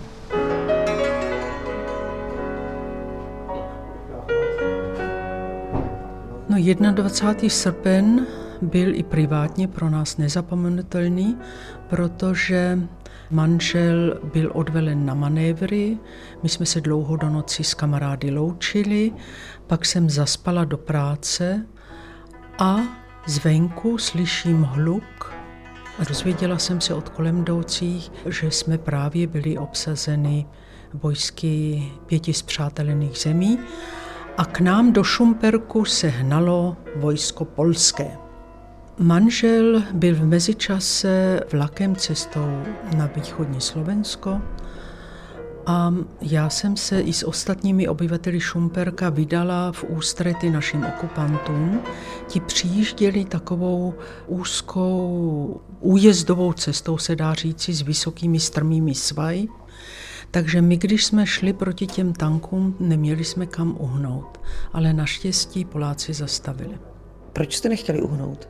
21. 6.61 7.49
srpen 7.49 8.27
byl 8.63 8.95
i 8.95 9.03
privátně 9.03 9.69
pro 9.69 9.91
nás 9.91 10.17
nezapomenutelný, 10.17 11.37
protože 11.89 12.79
manžel 13.31 14.21
byl 14.33 14.51
odvelen 14.55 15.07
na 15.07 15.15
manévry, 15.15 15.99
my 16.43 16.49
jsme 16.49 16.67
se 16.67 16.81
dlouho 16.81 17.17
do 17.17 17.31
noci 17.31 17.65
s 17.65 17.75
kamarády 17.75 18.31
loučili, 18.31 19.13
pak 19.67 19.87
jsem 19.87 20.11
zaspala 20.11 20.65
do 20.65 20.77
práce 20.77 21.67
a 22.59 22.77
zvenku 23.27 23.99
slyším 23.99 24.63
hluk. 24.63 25.33
Dozvěděla 26.09 26.59
jsem 26.59 26.81
se 26.81 26.95
od 26.95 27.09
kolem 27.09 27.41
jdoucích, 27.41 28.13
že 28.27 28.51
jsme 28.51 28.79
právě 28.79 29.27
byli 29.27 29.59
obsazeni 29.59 30.47
vojsky 30.95 31.83
pěti 32.07 32.33
zpřátelených 32.33 33.19
zemí 33.19 33.59
a 34.37 34.45
k 34.45 34.61
nám 34.61 34.93
do 34.93 35.05
Šumperku 35.05 35.85
se 35.85 36.09
hnalo 36.09 36.77
vojsko 36.97 37.45
polské. 37.45 38.11
Manžel 38.99 39.83
byl 39.93 40.15
v 40.15 40.25
mezičase 40.25 41.41
vlakem 41.53 41.97
cestou 41.97 42.63
na 42.97 43.11
východní 43.17 43.61
Slovensko 43.61 44.41
a 45.67 45.95
já 46.21 46.51
jsem 46.51 46.77
se 46.77 47.01
i 47.01 47.13
s 47.13 47.27
ostatními 47.27 47.89
obyvateli 47.89 48.41
Šumperka 48.41 49.11
vydala 49.11 49.73
v 49.73 49.85
ústrety 49.89 50.51
našim 50.51 50.85
okupantům. 50.85 51.81
Ti 52.27 52.41
přijížděli 52.41 53.25
takovou 53.25 53.95
úzkou 54.27 55.61
újezdovou 55.81 56.53
cestou, 56.53 56.99
se 56.99 57.17
dá 57.17 57.35
říci, 57.35 57.73
s 57.73 57.83
vysokými 57.83 58.41
strmými 58.41 58.95
svaji. 58.95 59.49
Takže 60.31 60.63
my, 60.63 60.77
když 60.77 61.05
jsme 61.05 61.27
šli 61.27 61.53
proti 61.53 61.87
těm 61.87 62.13
tankům, 62.13 62.77
neměli 62.81 63.25
jsme 63.25 63.47
kam 63.47 63.77
uhnout. 63.79 64.41
Ale 64.73 64.93
naštěstí 64.93 65.65
Poláci 65.65 66.15
zastavili. 66.15 66.79
Proč 67.33 67.57
jste 67.57 67.69
nechtěli 67.69 68.03
uhnout? 68.03 68.49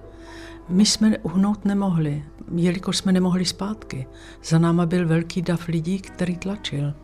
My 0.68 0.86
jsme 0.86 1.18
uhnout 1.18 1.64
nemohli, 1.64 2.24
jelikož 2.54 2.96
jsme 2.96 3.12
nemohli 3.12 3.44
zpátky. 3.44 4.06
Za 4.44 4.58
náma 4.58 4.86
byl 4.86 5.08
velký 5.08 5.42
dav 5.42 5.68
lidí, 5.68 5.98
který 5.98 6.36
tlačil. 6.36 6.94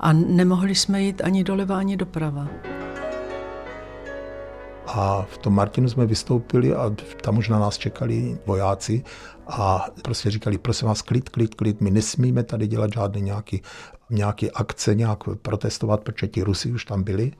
A 0.00 0.12
nemohli 0.12 0.74
jsme 0.74 1.02
jít 1.02 1.22
ani 1.24 1.44
doleva, 1.44 1.78
ani 1.78 1.96
doprava. 1.96 2.48
A 4.86 5.26
v 5.30 5.38
tom 5.38 5.54
Martinu 5.54 5.88
jsme 5.88 6.06
vystoupili 6.06 6.74
a 6.74 6.90
tam 7.20 7.38
už 7.38 7.48
na 7.48 7.58
nás 7.58 7.78
čekali 7.78 8.38
vojáci 8.46 9.04
a 9.46 9.86
prostě 10.02 10.30
říkali, 10.30 10.58
prosím 10.58 10.88
vás, 10.88 11.02
klid, 11.02 11.28
klid, 11.28 11.54
klid, 11.54 11.80
my 11.80 11.90
nesmíme 11.90 12.42
tady 12.42 12.66
dělat 12.66 12.92
žádné 12.92 13.20
nějaké, 13.20 13.56
nějaké 14.10 14.50
akce, 14.50 14.94
nějak 14.94 15.18
protestovat, 15.42 16.00
protože 16.00 16.28
ti 16.28 16.42
Rusi 16.42 16.72
už 16.72 16.84
tam 16.84 17.02
byli 17.02 17.32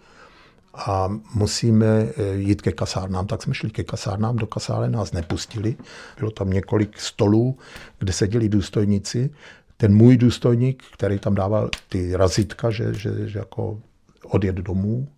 a 0.75 1.19
musíme 1.35 1.87
eh, 1.87 2.35
jít 2.35 2.63
ke 2.63 2.73
kasárnám. 2.73 3.27
Tak 3.27 3.43
jsme 3.43 3.55
šli 3.55 3.71
ke 3.71 3.85
kasárnám, 3.85 4.37
do 4.37 4.47
kasále 4.47 4.91
nás 4.91 5.13
nepustili. 5.13 5.77
Bylo 6.19 6.31
tam 6.31 6.51
několik 6.51 7.01
stolů, 7.01 7.59
kde 7.99 8.13
seděli 8.13 8.49
důstojníci. 8.49 9.31
Ten 9.77 9.95
můj 9.95 10.17
důstojník, 10.17 10.83
který 10.93 11.19
tam 11.19 11.35
dával 11.35 11.71
ty 11.89 12.17
razitka, 12.17 12.71
že, 12.71 12.95
že, 12.95 13.29
že 13.29 13.39
jako 13.39 13.81
odjet 14.25 14.57
domů. 14.57 15.09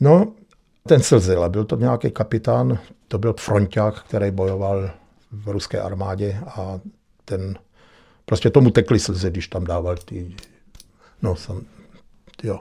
No, 0.00 0.32
ten 0.88 1.02
slzel, 1.02 1.50
byl 1.50 1.64
to 1.64 1.76
nějaký 1.76 2.10
kapitán, 2.10 2.78
to 3.08 3.18
byl 3.18 3.34
fronták, 3.38 4.02
který 4.02 4.30
bojoval 4.30 4.90
v 5.32 5.48
ruské 5.48 5.80
armádě 5.80 6.40
a 6.46 6.80
ten, 7.24 7.58
prostě 8.24 8.50
tomu 8.50 8.70
tekly 8.70 8.98
slzy, 8.98 9.30
když 9.30 9.48
tam 9.48 9.64
dával 9.64 9.96
ty, 9.96 10.36
no, 11.22 11.36
sam, 11.36 11.62
jo. 12.42 12.60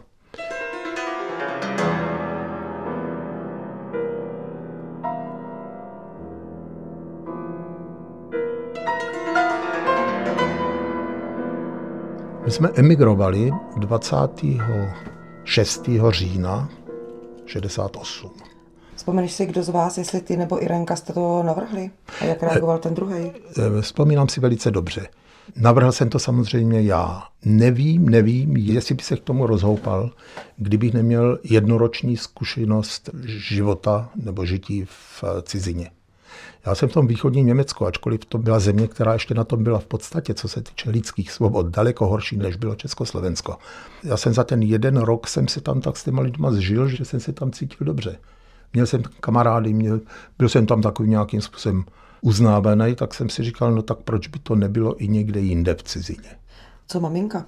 My 12.45 12.51
jsme 12.51 12.69
emigrovali 12.75 13.51
26. 13.77 15.89
října 16.09 16.69
68. 17.45 18.31
Vzpomeneš 18.95 19.31
si, 19.31 19.45
kdo 19.45 19.63
z 19.63 19.69
vás, 19.69 19.97
jestli 19.97 20.21
ty 20.21 20.37
nebo 20.37 20.63
Irenka 20.63 20.95
jste 20.95 21.13
to 21.13 21.43
navrhli? 21.43 21.91
A 22.21 22.25
jak 22.25 22.43
reagoval 22.43 22.79
ten 22.79 22.93
druhý? 22.93 23.31
Eh, 23.57 23.81
vzpomínám 23.81 24.29
si 24.29 24.39
velice 24.39 24.71
dobře. 24.71 25.07
Navrhl 25.55 25.91
jsem 25.91 26.09
to 26.09 26.19
samozřejmě 26.19 26.81
já. 26.81 27.23
Nevím, 27.45 28.09
nevím, 28.09 28.57
jestli 28.57 28.95
by 28.95 29.03
se 29.03 29.17
k 29.17 29.23
tomu 29.23 29.47
rozhoupal, 29.47 30.11
kdybych 30.57 30.93
neměl 30.93 31.39
jednoroční 31.43 32.17
zkušenost 32.17 33.09
života 33.25 34.09
nebo 34.15 34.45
žití 34.45 34.85
v 34.85 35.23
cizině. 35.43 35.91
Já 36.65 36.75
jsem 36.75 36.89
v 36.89 36.93
tom 36.93 37.07
východním 37.07 37.45
Německu, 37.45 37.85
ačkoliv 37.85 38.25
to 38.25 38.37
byla 38.37 38.59
země, 38.59 38.87
která 38.87 39.13
ještě 39.13 39.33
na 39.33 39.43
tom 39.43 39.63
byla 39.63 39.79
v 39.79 39.85
podstatě, 39.85 40.33
co 40.33 40.47
se 40.47 40.61
týče 40.61 40.89
lidských 40.89 41.31
svobod, 41.31 41.67
daleko 41.67 42.07
horší, 42.07 42.37
než 42.37 42.55
bylo 42.55 42.75
Československo. 42.75 43.57
Já 44.03 44.17
jsem 44.17 44.33
za 44.33 44.43
ten 44.43 44.61
jeden 44.63 44.97
rok 44.97 45.27
jsem 45.27 45.47
se 45.47 45.61
tam 45.61 45.81
tak 45.81 45.97
s 45.97 46.03
těma 46.03 46.21
lidma 46.21 46.51
zžil, 46.51 46.87
že 46.87 47.05
jsem 47.05 47.19
se 47.19 47.33
tam 47.33 47.51
cítil 47.51 47.87
dobře. 47.87 48.17
Měl 48.73 48.85
jsem 48.85 49.03
kamarády, 49.19 49.73
měl, 49.73 49.99
byl 50.37 50.49
jsem 50.49 50.65
tam 50.65 50.81
takovým 50.81 51.11
nějakým 51.11 51.41
způsobem 51.41 51.83
uznávaný, 52.21 52.95
tak 52.95 53.13
jsem 53.13 53.29
si 53.29 53.43
říkal, 53.43 53.71
no 53.71 53.81
tak 53.81 53.97
proč 53.97 54.27
by 54.27 54.39
to 54.39 54.55
nebylo 54.55 55.03
i 55.03 55.07
někde 55.07 55.39
jinde 55.39 55.75
v 55.75 55.83
cizině. 55.83 56.29
Co 56.87 56.99
maminka? 56.99 57.45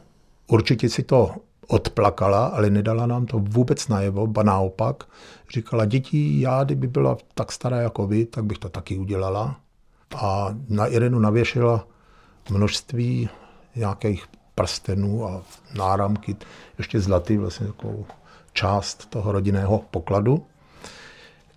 Určitě 0.48 0.90
si 0.90 1.04
to 1.04 1.36
odplakala, 1.68 2.46
ale 2.46 2.70
nedala 2.70 3.06
nám 3.06 3.26
to 3.26 3.40
vůbec 3.40 3.88
najevo, 3.88 4.28
ba 4.28 4.44
naopak. 4.44 5.04
Říkala, 5.54 5.86
děti, 5.86 6.42
já 6.42 6.64
kdyby 6.64 6.88
byla 6.88 7.18
tak 7.34 7.52
stará 7.52 7.78
jako 7.78 8.08
vy, 8.08 8.26
tak 8.26 8.46
bych 8.46 8.58
to 8.58 8.70
taky 8.70 8.98
udělala. 8.98 9.56
A 10.16 10.56
na 10.70 10.88
Irenu 10.88 11.20
navěšila 11.20 11.88
množství 12.50 13.30
nějakých 13.76 14.26
prstenů 14.56 15.28
a 15.28 15.42
náramky, 15.76 16.36
ještě 16.78 17.00
zlatý, 17.00 17.38
vlastně 17.38 17.68
takovou 17.68 18.06
část 18.54 19.10
toho 19.10 19.32
rodinného 19.32 19.84
pokladu. 19.92 20.46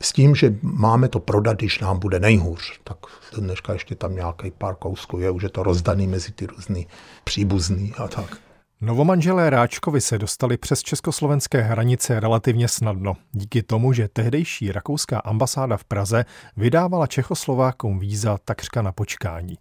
S 0.01 0.13
tím, 0.13 0.35
že 0.35 0.59
máme 0.63 1.09
to 1.09 1.21
prodat, 1.21 1.57
když 1.57 1.81
nám 1.81 1.99
bude 1.99 2.21
nejhůř. 2.21 2.81
Tak 2.85 2.97
dneška 3.39 3.73
ještě 3.73 3.95
tam 3.95 4.15
nějaký 4.15 4.51
pár 4.51 4.75
kousků 4.75 5.19
je, 5.19 5.31
už 5.31 5.43
je 5.43 5.49
to 5.49 5.63
rozdaný 5.63 6.07
mezi 6.07 6.33
ty 6.33 6.47
různý 6.47 6.87
příbuzný 7.25 7.95
a 7.95 8.09
tak. 8.09 8.48
Novomanželé 8.81 9.51
Ráčkovi 9.51 10.01
se 10.01 10.19
dostali 10.19 10.57
přes 10.57 10.83
československé 10.83 11.63
hranice 11.63 12.21
relativně 12.21 12.69
snadno, 12.69 13.15
díky 13.33 13.63
tomu, 13.63 13.93
že 13.93 14.09
tehdejší 14.09 14.73
rakouská 14.73 15.19
ambasáda 15.19 15.77
v 15.77 15.85
Praze 15.85 16.25
vydávala 16.57 17.07
Čechoslovákům 17.07 17.99
víza 17.99 18.39
takřka 18.45 18.83
na 18.83 18.93
počkání. 18.93 19.59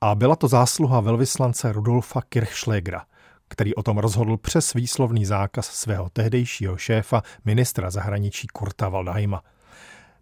A 0.00 0.14
byla 0.14 0.36
to 0.36 0.48
zásluha 0.48 1.00
velvyslance 1.00 1.72
Rudolfa 1.72 2.22
Kirchschlägera, 2.28 3.04
který 3.48 3.74
o 3.74 3.82
tom 3.82 3.98
rozhodl 3.98 4.36
přes 4.36 4.74
výslovný 4.74 5.24
zákaz 5.24 5.66
svého 5.66 6.08
tehdejšího 6.12 6.76
šéfa, 6.76 7.22
ministra 7.44 7.90
zahraničí 7.90 8.46
Kurta 8.46 8.88
Waldheima. 8.88 9.42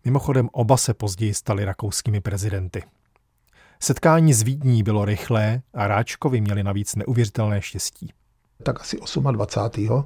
Mimochodem 0.05 0.49
oba 0.53 0.77
se 0.77 0.95
později 0.95 1.35
stali 1.35 1.65
rakouskými 1.65 2.21
prezidenty. 2.21 2.83
Setkání 3.81 4.33
s 4.33 4.43
Vídní 4.43 4.83
bylo 4.83 5.05
rychlé 5.05 5.63
a 5.75 5.87
Ráčkovi 5.87 6.41
měli 6.41 6.63
navíc 6.63 6.97
neuvěřitelné 6.97 7.63
štěstí. 7.63 8.13
Tak 8.63 8.81
asi 8.81 8.99
28. 9.31 10.05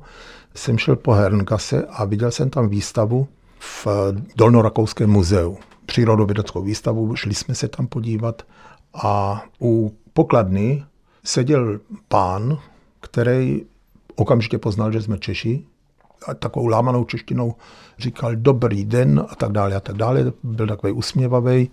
jsem 0.54 0.78
šel 0.78 0.96
po 0.96 1.12
Herngase 1.12 1.86
a 1.86 2.04
viděl 2.04 2.30
jsem 2.30 2.50
tam 2.50 2.68
výstavu 2.68 3.28
v 3.58 3.86
Dolnorakouském 4.36 5.10
muzeu. 5.10 5.58
Přírodovědeckou 5.86 6.62
výstavu, 6.62 7.16
šli 7.16 7.34
jsme 7.34 7.54
se 7.54 7.68
tam 7.68 7.86
podívat 7.86 8.42
a 8.94 9.42
u 9.60 9.96
pokladny 10.12 10.84
seděl 11.24 11.80
pán, 12.08 12.58
který 13.00 13.62
okamžitě 14.14 14.58
poznal, 14.58 14.92
že 14.92 15.02
jsme 15.02 15.18
Češi, 15.18 15.64
a 16.26 16.34
takovou 16.34 16.66
lámanou 16.66 17.04
češtinou 17.04 17.54
říkal 17.98 18.36
dobrý 18.36 18.84
den 18.84 19.26
a 19.28 19.34
tak 19.34 19.52
dále 19.52 19.76
a 19.76 19.80
tak 19.80 19.96
dále. 19.96 20.32
Byl 20.42 20.66
takový 20.66 20.92
usměvavý 20.92 21.70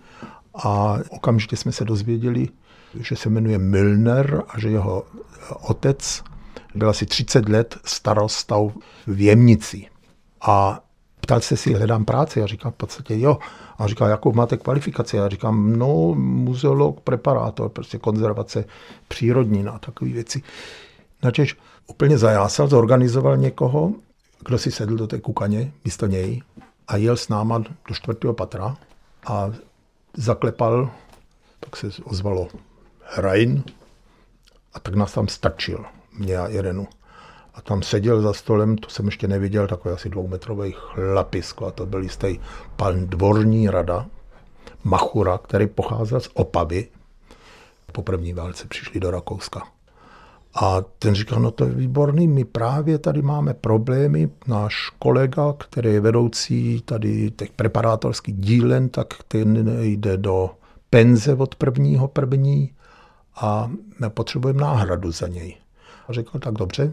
a 0.54 0.98
okamžitě 1.10 1.56
jsme 1.56 1.72
se 1.72 1.84
dozvěděli, 1.84 2.48
že 3.00 3.16
se 3.16 3.30
jmenuje 3.30 3.58
Milner 3.58 4.42
a 4.48 4.60
že 4.60 4.68
jeho 4.68 5.04
otec 5.60 6.22
byl 6.74 6.90
asi 6.90 7.06
30 7.06 7.48
let 7.48 7.78
starostou 7.84 8.72
v 9.06 9.20
Jemnici. 9.20 9.86
A 10.40 10.80
ptal 11.20 11.40
se 11.40 11.56
si, 11.56 11.74
hledám 11.74 12.04
práci. 12.04 12.40
Já 12.40 12.46
říkám 12.46 12.72
v 12.72 12.76
podstatě 12.76 13.20
jo. 13.20 13.38
A 13.78 13.86
říká, 13.86 14.08
jakou 14.08 14.32
máte 14.32 14.56
kvalifikaci? 14.56 15.16
Já 15.16 15.28
říkám, 15.28 15.78
no, 15.78 16.14
muzeolog, 16.14 17.00
preparátor, 17.00 17.68
prostě 17.68 17.98
konzervace 17.98 18.64
přírodní 19.08 19.66
a 19.66 19.78
takové 19.78 20.10
věci. 20.10 20.42
Načež 21.22 21.56
úplně 21.86 22.18
zajásal, 22.18 22.68
zorganizoval 22.68 23.36
někoho, 23.36 23.92
kdo 24.44 24.58
si 24.58 24.70
sedl 24.70 24.96
do 24.96 25.06
té 25.06 25.20
kukaně 25.20 25.72
místo 25.84 26.06
něj 26.06 26.42
a 26.88 26.96
jel 26.96 27.16
s 27.16 27.28
náma 27.28 27.58
do 27.58 27.94
čtvrtého 27.94 28.34
patra 28.34 28.76
a 29.26 29.50
zaklepal, 30.16 30.90
tak 31.60 31.76
se 31.76 31.86
ozvalo 32.04 32.48
Hrain 33.00 33.64
a 34.72 34.80
tak 34.80 34.94
nás 34.94 35.12
tam 35.12 35.28
stačil, 35.28 35.84
mě 36.18 36.36
a 36.36 36.46
Irenu. 36.46 36.86
A 37.54 37.60
tam 37.60 37.82
seděl 37.82 38.22
za 38.22 38.32
stolem, 38.32 38.76
to 38.76 38.90
jsem 38.90 39.06
ještě 39.06 39.28
neviděl, 39.28 39.66
takový 39.66 39.94
asi 39.94 40.08
dvoumetrový 40.08 40.74
chlapisko 40.76 41.66
a 41.66 41.70
to 41.70 41.86
byl 41.86 42.02
jistý 42.02 42.40
pan 42.76 43.06
dvorní 43.06 43.70
rada, 43.70 44.06
Machura, 44.84 45.38
který 45.38 45.66
pocházel 45.66 46.20
z 46.20 46.30
Opavy. 46.34 46.88
Po 47.92 48.02
první 48.02 48.32
válce 48.32 48.68
přišli 48.68 49.00
do 49.00 49.10
Rakouska. 49.10 49.62
A 50.54 50.80
ten 50.98 51.14
říkal, 51.14 51.40
no 51.40 51.50
to 51.50 51.64
je 51.64 51.70
výborný, 51.70 52.28
my 52.28 52.44
právě 52.44 52.98
tady 52.98 53.22
máme 53.22 53.54
problémy. 53.54 54.30
Náš 54.46 54.90
kolega, 54.98 55.52
který 55.58 55.92
je 55.92 56.00
vedoucí 56.00 56.82
tady 56.84 57.30
těch 57.30 57.50
preparátorských 57.50 58.34
dílen, 58.34 58.88
tak 58.88 59.14
ten 59.28 59.78
jde 59.82 60.16
do 60.16 60.50
penze 60.90 61.34
od 61.34 61.54
prvního 61.54 62.08
první 62.08 62.72
a 63.36 63.70
potřebujeme 64.08 64.60
náhradu 64.60 65.10
za 65.12 65.28
něj. 65.28 65.56
A 66.10 66.12
řekl, 66.12 66.38
tak 66.38 66.54
dobře, 66.54 66.92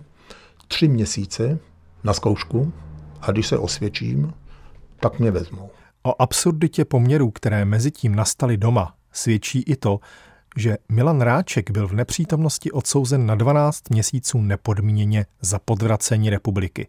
tři 0.68 0.88
měsíce 0.88 1.60
na 2.04 2.14
zkoušku 2.14 2.74
a 3.22 3.32
když 3.32 3.48
se 3.48 3.58
osvědčím, 3.58 4.34
tak 5.00 5.20
mě 5.20 5.32
vezmou. 5.32 5.70
O 6.04 6.22
absurditě 6.22 6.86
poměrů, 6.86 7.32
které 7.32 7.66
mezi 7.66 7.92
tím 7.92 8.16
nastaly 8.16 8.58
doma, 8.58 8.96
svědčí 9.12 9.62
i 9.62 9.76
to, 9.76 10.00
že 10.58 10.78
Milan 10.90 11.22
Ráček 11.22 11.72
byl 11.72 11.88
v 11.88 11.94
nepřítomnosti 11.94 12.72
odsouzen 12.72 13.26
na 13.26 13.36
12 13.36 13.90
měsíců 13.90 14.42
nepodmíněně 14.42 15.26
za 15.42 15.60
podvracení 15.60 16.30
republiky. 16.30 16.88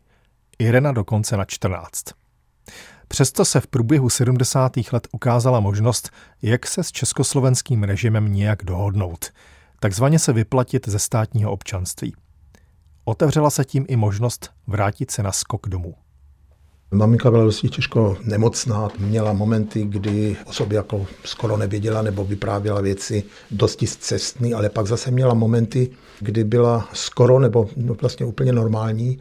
Irena 0.58 0.92
dokonce 0.92 1.36
na 1.36 1.44
14. 1.44 2.04
Přesto 3.08 3.44
se 3.44 3.60
v 3.60 3.66
průběhu 3.66 4.10
70. 4.10 4.72
let 4.92 5.08
ukázala 5.12 5.60
možnost, 5.60 6.10
jak 6.42 6.66
se 6.66 6.84
s 6.84 6.92
československým 6.92 7.82
režimem 7.82 8.32
nějak 8.32 8.64
dohodnout, 8.64 9.32
takzvaně 9.80 10.18
se 10.18 10.32
vyplatit 10.32 10.88
ze 10.88 10.98
státního 10.98 11.52
občanství. 11.52 12.14
Otevřela 13.04 13.50
se 13.50 13.64
tím 13.64 13.84
i 13.88 13.96
možnost 13.96 14.50
vrátit 14.66 15.10
se 15.10 15.22
na 15.22 15.32
skok 15.32 15.68
domů. 15.68 15.94
Maminka 16.90 17.30
byla 17.30 17.44
dosti 17.44 17.68
těžko 17.68 18.16
nemocná, 18.24 18.88
měla 18.98 19.32
momenty, 19.32 19.84
kdy 19.84 20.36
o 20.44 20.52
sobě 20.52 20.76
jako 20.76 21.06
skoro 21.24 21.56
nevěděla 21.56 22.02
nebo 22.02 22.24
vyprávěla 22.24 22.80
věci 22.80 23.24
dosti 23.50 23.86
cestný, 23.86 24.54
ale 24.54 24.68
pak 24.68 24.86
zase 24.86 25.10
měla 25.10 25.34
momenty, 25.34 25.90
kdy 26.20 26.44
byla 26.44 26.88
skoro 26.92 27.38
nebo 27.38 27.68
no 27.76 27.94
vlastně 27.94 28.26
úplně 28.26 28.52
normální 28.52 29.18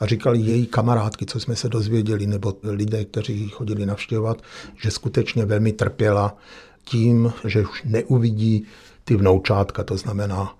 a 0.00 0.06
říkali 0.06 0.38
její 0.38 0.66
kamarádky, 0.66 1.26
co 1.26 1.40
jsme 1.40 1.56
se 1.56 1.68
dozvěděli, 1.68 2.26
nebo 2.26 2.56
lidé, 2.62 3.04
kteří 3.04 3.48
chodili 3.48 3.86
navštěvovat, 3.86 4.42
že 4.82 4.90
skutečně 4.90 5.44
velmi 5.44 5.72
trpěla 5.72 6.36
tím, 6.84 7.32
že 7.44 7.62
už 7.62 7.82
neuvidí 7.84 8.66
ty 9.08 9.16
vnoučátka, 9.16 9.84
to 9.84 9.96
znamená 9.96 10.54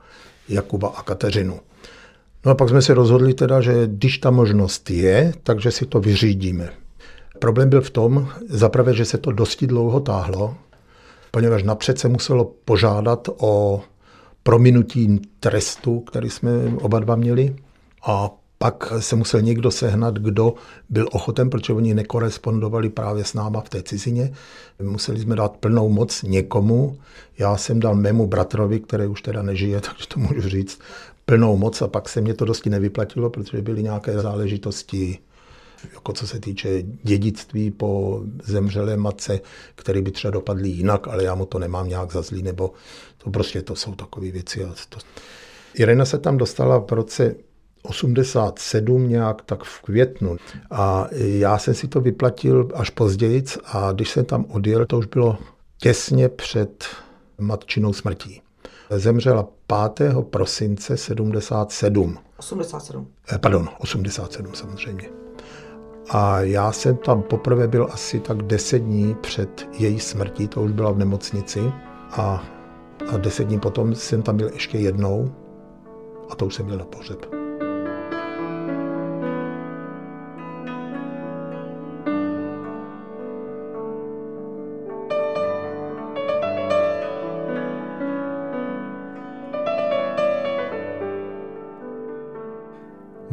Jakuba 0.49 0.89
a 0.89 1.03
Kateřinu. 1.03 1.61
No 2.47 2.53
a 2.53 2.55
pak 2.55 2.69
jsme 2.69 2.83
se 2.83 2.95
rozhodli 2.95 3.35
teda, 3.35 3.61
že 3.61 3.87
když 3.87 4.19
ta 4.19 4.31
možnost 4.31 4.91
je, 4.91 5.33
takže 5.43 5.71
si 5.71 5.87
to 5.87 6.01
vyřídíme. 6.01 6.71
Problém 7.39 7.69
byl 7.69 7.81
v 7.81 7.91
tom, 7.91 8.29
zaprvé, 8.49 8.95
že 8.95 9.05
se 9.05 9.19
to 9.19 9.33
dosti 9.33 9.67
dlouho 9.67 10.01
táhlo, 10.01 10.55
poněvadž 11.31 11.63
napřed 11.63 11.99
se 11.99 12.09
muselo 12.09 12.45
požádat 12.65 13.29
o 13.37 13.83
prominutí 14.43 15.21
trestu, 15.41 16.01
který 16.01 16.31
jsme 16.31 16.51
oba 16.81 16.99
dva 16.99 17.17
měli, 17.17 17.57
a 18.07 18.31
pak 18.59 18.93
se 18.99 19.17
musel 19.17 19.41
někdo 19.41 19.71
sehnat, 19.71 20.15
kdo 20.15 20.55
byl 20.89 21.09
ochoten, 21.13 21.51
protože 21.51 21.73
oni 21.73 21.95
nekorespondovali 21.95 22.89
právě 22.89 23.25
s 23.25 23.35
náma 23.35 23.61
v 23.61 23.69
té 23.69 23.83
cizině. 23.83 24.33
Museli 24.83 25.21
jsme 25.21 25.37
dát 25.37 25.57
plnou 25.57 25.89
moc 25.89 26.23
někomu. 26.23 26.99
Já 27.39 27.57
jsem 27.57 27.81
dal 27.81 27.95
mému 27.95 28.27
bratrovi, 28.27 28.81
který 28.81 29.07
už 29.07 29.23
teda 29.23 29.43
nežije, 29.43 29.81
takže 29.87 30.07
to 30.09 30.21
můžu 30.21 30.49
říct, 30.49 30.81
plnou 31.27 31.57
moc 31.57 31.83
a 31.83 31.89
pak 31.89 32.09
se 32.09 32.21
mě 32.21 32.35
to 32.35 32.45
dosti 32.45 32.71
nevyplatilo, 32.71 33.31
protože 33.31 33.63
byly 33.63 33.83
nějaké 33.83 34.19
záležitosti, 34.19 35.19
jako 35.95 36.13
co 36.13 36.27
se 36.27 36.41
týče 36.41 36.83
dědictví 37.03 37.71
po 37.71 38.23
zemřelé 38.45 38.97
matce, 38.97 39.41
které 39.75 40.03
by 40.03 40.11
třeba 40.11 40.31
dopadly 40.31 40.69
jinak, 40.69 41.09
ale 41.09 41.25
já 41.25 41.35
mu 41.35 41.47
to 41.47 41.59
nemám 41.59 41.89
nějak 41.89 42.13
za 42.13 42.23
zlý, 42.23 42.43
nebo 42.43 42.73
to 43.19 43.31
prostě 43.31 43.63
to 43.63 43.77
jsou 43.77 43.95
takové 43.95 44.31
věci. 44.31 44.65
A 44.65 44.75
to... 44.89 44.99
Irena 45.75 46.05
se 46.05 46.19
tam 46.19 46.37
dostala 46.37 46.79
v 46.79 46.93
roce 46.93 47.35
87 47.89 49.09
nějak 49.09 49.43
tak 49.43 49.65
v 49.65 49.83
květnu. 49.83 50.37
A 50.71 51.07
já 51.13 51.59
jsem 51.59 51.75
si 51.75 51.89
to 51.89 52.01
vyplatil 52.01 52.69
až 52.75 52.91
později 52.91 53.45
a 53.65 53.93
když 53.93 54.11
jsem 54.11 54.25
tam 54.25 54.45
odjel, 54.49 54.87
to 54.87 54.99
už 54.99 55.07
bylo 55.07 55.39
těsně 55.79 56.29
před 56.29 56.85
matčinou 57.39 57.93
smrtí. 57.93 58.43
Zemřela 58.91 59.49
5. 59.97 60.15
prosince 60.31 60.97
77. 60.97 62.19
87. 62.39 63.09
Eh, 63.33 63.39
pardon, 63.39 63.69
87 63.79 64.55
samozřejmě. 64.55 65.09
A 66.11 66.41
já 66.41 66.73
jsem 66.73 66.97
tam 66.97 67.23
poprvé 67.23 67.69
byl 67.69 67.89
asi 67.91 68.21
tak 68.21 68.43
10 68.43 68.79
dní 68.79 69.17
před 69.21 69.69
její 69.79 70.01
smrtí, 70.01 70.49
to 70.49 70.63
už 70.63 70.73
byla 70.73 70.91
v 70.91 70.99
nemocnici. 70.99 71.73
A, 72.11 72.45
a 73.13 73.17
10 73.17 73.45
dní 73.45 73.61
potom 73.61 73.95
jsem 73.95 74.23
tam 74.23 74.37
byl 74.37 74.51
ještě 74.53 74.79
jednou 74.79 75.35
a 76.31 76.35
to 76.35 76.47
už 76.47 76.55
jsem 76.55 76.67
měl 76.67 76.79
na 76.79 76.85
pohřeb. 76.85 77.38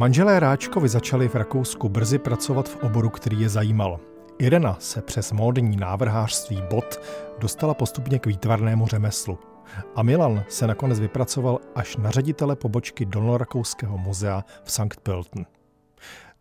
Manželé 0.05 0.39
Ráčkovi 0.39 0.89
začali 0.89 1.27
v 1.27 1.35
Rakousku 1.35 1.89
brzy 1.89 2.19
pracovat 2.19 2.69
v 2.69 2.83
oboru, 2.83 3.09
který 3.09 3.41
je 3.41 3.49
zajímal. 3.49 3.99
Irena 4.39 4.77
se 4.79 5.01
přes 5.01 5.31
módní 5.31 5.77
návrhářství 5.77 6.61
bot 6.69 7.01
dostala 7.39 7.73
postupně 7.73 8.19
k 8.19 8.25
výtvarnému 8.25 8.87
řemeslu. 8.87 9.39
A 9.95 10.03
Milan 10.03 10.43
se 10.49 10.67
nakonec 10.67 10.99
vypracoval 10.99 11.59
až 11.75 11.97
na 11.97 12.11
ředitele 12.11 12.55
pobočky 12.55 13.05
Dolnorakouského 13.05 13.97
muzea 13.97 14.43
v 14.63 14.71
St. 14.71 15.01
Pölten. 15.03 15.45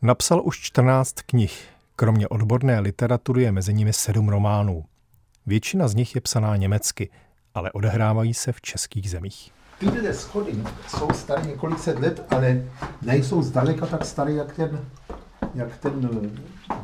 Napsal 0.03 0.43
už 0.45 0.61
14 0.61 1.13
knih, 1.27 1.69
kromě 1.97 2.29
odborné 2.29 2.81
literatury 2.81 3.43
je 3.43 3.53
mezi 3.53 3.75
nimi 3.75 3.93
sedm 3.93 4.29
románů. 4.29 4.85
Většina 5.47 5.89
z 5.89 5.95
nich 5.95 6.15
je 6.15 6.21
psaná 6.21 6.57
německy, 6.57 7.11
ale 7.55 7.73
odehrávají 7.73 8.35
se 8.35 8.53
v 8.53 8.61
českých 8.61 9.11
zemích. 9.11 9.53
Tyhle 9.79 10.15
schody 10.15 10.65
jsou 10.89 11.09
staré 11.15 11.43
několik 11.43 11.79
set 11.79 11.99
let, 11.99 12.27
ale 12.31 12.63
nejsou 13.03 13.43
zdaleka 13.43 13.87
tak 13.87 14.05
staré, 14.05 14.33
jak 14.33 14.53
ten, 14.57 14.81
jak 15.55 15.77
ten 15.77 16.31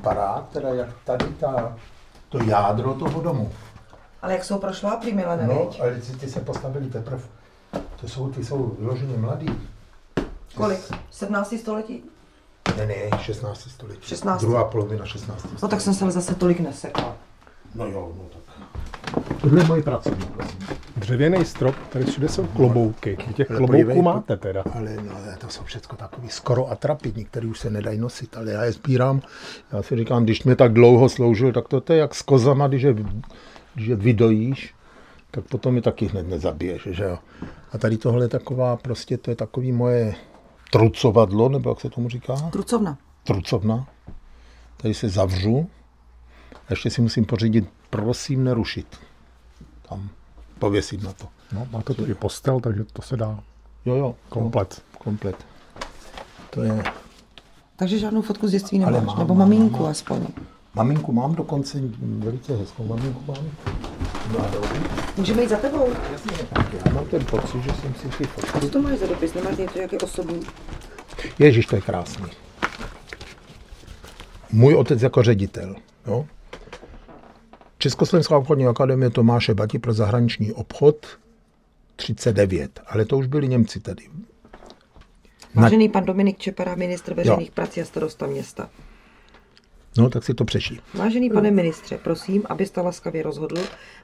barák, 0.03 0.49
teda 0.49 0.69
jak 0.69 0.89
tady 1.05 1.25
ta, 1.27 1.77
to 2.29 2.43
jádro 2.45 2.95
toho 2.95 3.21
domu. 3.21 3.53
Ale 4.23 4.33
jak 4.33 4.45
jsou 4.45 4.59
prošláplí, 4.59 5.13
Milane, 5.13 5.47
No, 5.47 5.65
viď? 5.67 5.81
ale 5.81 5.95
ty, 5.95 6.13
ty 6.13 6.31
se 6.31 6.41
postavili 6.41 6.87
teprve. 6.91 7.23
To 8.01 8.09
jsou, 8.09 8.29
ty 8.31 8.45
jsou 8.45 8.77
vyloženě 8.79 9.17
mladý. 9.17 9.61
Kolik? 10.55 10.81
17. 11.11 11.55
století? 11.61 12.03
Ne, 12.77 12.87
ne, 12.87 12.95
16. 13.19 13.61
století. 13.61 14.01
16. 14.09 14.41
Druhá 14.41 14.65
polovina 14.65 15.05
16. 15.07 15.47
No 15.63 15.69
tak 15.69 15.81
jsem 15.81 15.95
se 15.95 16.05
ale 16.05 16.13
zase 16.13 16.35
tolik 16.35 16.61
nesekla. 16.61 17.17
No 17.75 17.87
jo, 17.87 18.13
no 18.17 18.25
tak. 18.25 18.40
Tohle 19.41 19.61
je 19.61 19.67
můj 19.67 19.83
pracovník, 19.83 20.31
prosím. 20.31 20.59
Dřevěný 20.97 21.45
strop, 21.45 21.75
tady 21.89 22.05
všude 22.05 22.29
jsou 22.29 22.47
klobouky. 22.47 23.17
Těch 23.35 23.51
Ale 23.51 23.57
klobouků 23.57 23.73
podívej, 23.73 24.03
máte 24.03 24.37
teda. 24.37 24.65
Ale 24.75 24.97
no, 24.97 25.15
to 25.39 25.49
jsou 25.49 25.65
všechno 25.65 25.97
takový 25.97 26.29
skoro 26.29 26.71
atrapidní, 26.71 27.25
který 27.25 27.49
už 27.49 27.59
se 27.59 27.71
nedají 27.71 27.99
nosit, 27.99 28.37
ale 28.37 28.53
já 28.53 28.65
je 28.65 28.73
sbírám. 28.73 29.23
Já 29.73 29.83
si 29.83 29.97
říkám, 29.97 30.25
když 30.25 30.43
mě 30.43 30.57
tak 30.57 30.73
dlouho 30.73 31.09
sloužil, 31.09 31.53
tak 31.53 31.69
to, 31.69 31.81
to 31.81 31.93
je 31.93 31.99
jak 31.99 32.15
s 32.15 32.23
kozama, 32.23 32.69
když 32.69 32.83
je, 32.83 32.95
když 33.75 33.87
je 33.87 33.97
vydojíš, 33.97 34.75
tak 35.31 35.45
potom 35.45 35.77
je 35.77 35.83
taky 35.83 36.07
hned 36.07 36.29
nezabiješ, 36.29 36.89
že 36.91 37.05
jo. 37.05 37.19
A 37.73 37.79
tady 37.79 37.97
tohle 37.97 38.25
je 38.25 38.29
taková, 38.29 38.77
prostě 38.77 39.19
to 39.19 39.31
je 39.31 39.37
takový 39.37 39.73
moje 39.73 40.15
trucovadlo, 40.71 41.49
nebo 41.49 41.71
jak 41.71 41.81
se 41.81 41.91
tomu 41.91 42.09
říká? 42.09 42.35
Trucovna. 42.35 42.99
Trucovna. 43.25 43.87
Tady 44.77 44.95
se 44.95 45.09
zavřu. 45.09 45.69
A 46.55 46.71
ještě 46.71 46.91
si 46.91 47.01
musím 47.03 47.25
pořídit, 47.25 47.69
prosím, 47.91 48.45
nerušit. 48.45 48.87
Tam 49.91 50.09
pověsit 50.59 51.03
na 51.03 51.13
to. 51.13 51.27
No, 51.53 51.67
máte 51.71 51.95
tu 51.95 52.07
i 52.07 52.15
postel, 52.15 52.61
takže 52.61 52.85
to 52.85 53.03
se 53.03 53.17
dá 53.17 53.41
Jo, 53.87 53.95
jo. 53.95 54.15
komplet. 54.29 54.83
Komplet. 54.99 55.37
To 56.51 56.63
je... 56.63 56.83
Takže 57.77 57.99
žádnou 57.99 58.23
fotku 58.23 58.49
z 58.49 58.51
dětství 58.51 58.79
nemáš, 58.79 59.05
mám, 59.05 59.19
nebo 59.19 59.35
mám, 59.35 59.49
maminku 59.49 59.83
mám. 59.83 59.91
aspoň. 59.91 60.27
Maminku 60.75 61.13
mám 61.13 61.35
dokonce 61.35 61.79
velice 62.19 62.57
hezkou 62.57 62.85
maminku 62.87 63.33
mám. 63.33 63.45
Můžeme 65.17 65.43
jít 65.43 65.49
za 65.49 65.57
tebou? 65.57 65.89
Já 66.87 66.93
mám 66.93 67.05
ten 67.05 67.25
pocit, 67.25 67.63
že 67.63 67.71
jsem 67.73 67.95
si 67.95 68.09
ty 68.19 68.25
fotky... 68.25 68.61
Co 68.61 68.69
to 68.69 68.83
máš 68.83 68.99
za 68.99 69.07
dopis? 69.07 69.35
Nemáš 69.35 69.57
něco 69.57 69.79
jaký 69.79 69.99
osobní? 69.99 70.41
Ježíš, 71.39 71.67
to 71.67 71.77
je 71.77 71.83
krásný. 71.83 72.27
Můj 74.53 74.75
otec 74.75 75.03
jako 75.03 75.23
ředitel. 75.23 75.77
Jo? 76.07 76.27
Československá 77.81 78.37
obchodní 78.39 78.67
akademie 78.67 79.11
Tomáše 79.11 79.55
Bati 79.55 79.79
pro 79.79 79.93
zahraniční 79.93 80.53
obchod 80.53 81.07
39, 81.97 82.81
ale 82.87 83.05
to 83.05 83.19
už 83.19 83.27
byli 83.27 83.49
Němci 83.49 83.81
tady. 83.81 84.03
Na- 85.55 85.63
Vážený 85.63 85.89
pan 85.89 86.05
Dominik 86.05 86.39
Čepera, 86.39 86.75
ministr 86.75 87.15
veřejných 87.15 87.51
prací 87.51 87.81
a 87.81 87.85
starosta 87.85 88.27
města. 88.27 88.71
No, 89.99 90.11
tak 90.11 90.25
si 90.25 90.35
to 90.35 90.45
přeší. 90.45 90.81
Vážený 90.95 91.31
pane 91.31 91.51
ministře, 91.51 91.99
prosím, 91.99 92.43
abyste 92.49 92.81
laskavě 92.81 93.23
rozhodl, 93.23 93.57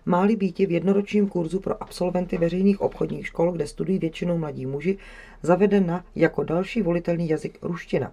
má-li 0.06 0.36
být 0.36 0.58
v 0.58 0.70
jednoročním 0.70 1.28
kurzu 1.28 1.60
pro 1.60 1.82
absolventy 1.82 2.38
veřejných 2.38 2.80
obchodních 2.80 3.26
škol, 3.26 3.52
kde 3.52 3.66
studují 3.66 3.98
většinou 3.98 4.38
mladí 4.38 4.66
muži, 4.66 4.98
zavedena 5.42 6.04
jako 6.14 6.44
další 6.44 6.82
volitelný 6.82 7.28
jazyk 7.28 7.58
ruština. 7.62 8.12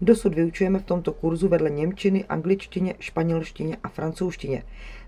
Dosud 0.00 0.34
vyučujeme 0.34 0.78
v 0.78 0.84
tomto 0.84 1.12
kurzu 1.12 1.48
vedle 1.48 1.70
němčiny, 1.70 2.24
angličtině, 2.24 2.94
španělštině 2.98 3.76
a 3.82 3.88
francouzštině. 3.88 4.62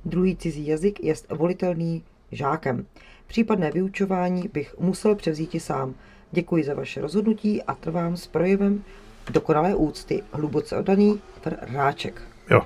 Druhý 0.08 0.36
cizí 0.36 0.66
jazyk 0.66 1.04
je 1.04 1.14
volitelný 1.30 2.02
žákem. 2.32 2.86
Případné 3.26 3.70
vyučování 3.70 4.48
bych 4.52 4.74
musel 4.78 5.14
převzít 5.14 5.54
i 5.54 5.60
sám. 5.60 5.94
Děkuji 6.32 6.64
za 6.64 6.74
vaše 6.74 7.00
rozhodnutí 7.00 7.62
a 7.62 7.74
trvám 7.74 8.16
s 8.16 8.26
projevem 8.26 8.82
dokonalé 9.30 9.74
úcty. 9.74 10.22
Hluboce 10.32 10.76
oddaný 10.76 11.20
Fr. 11.42 11.54
Ráček. 11.60 12.22
Jo. 12.50 12.60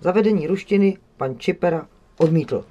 Zavedení 0.00 0.46
ruštiny 0.46 0.96
pan 1.16 1.38
Čipera 1.38 1.86
odmítl. 2.18 2.64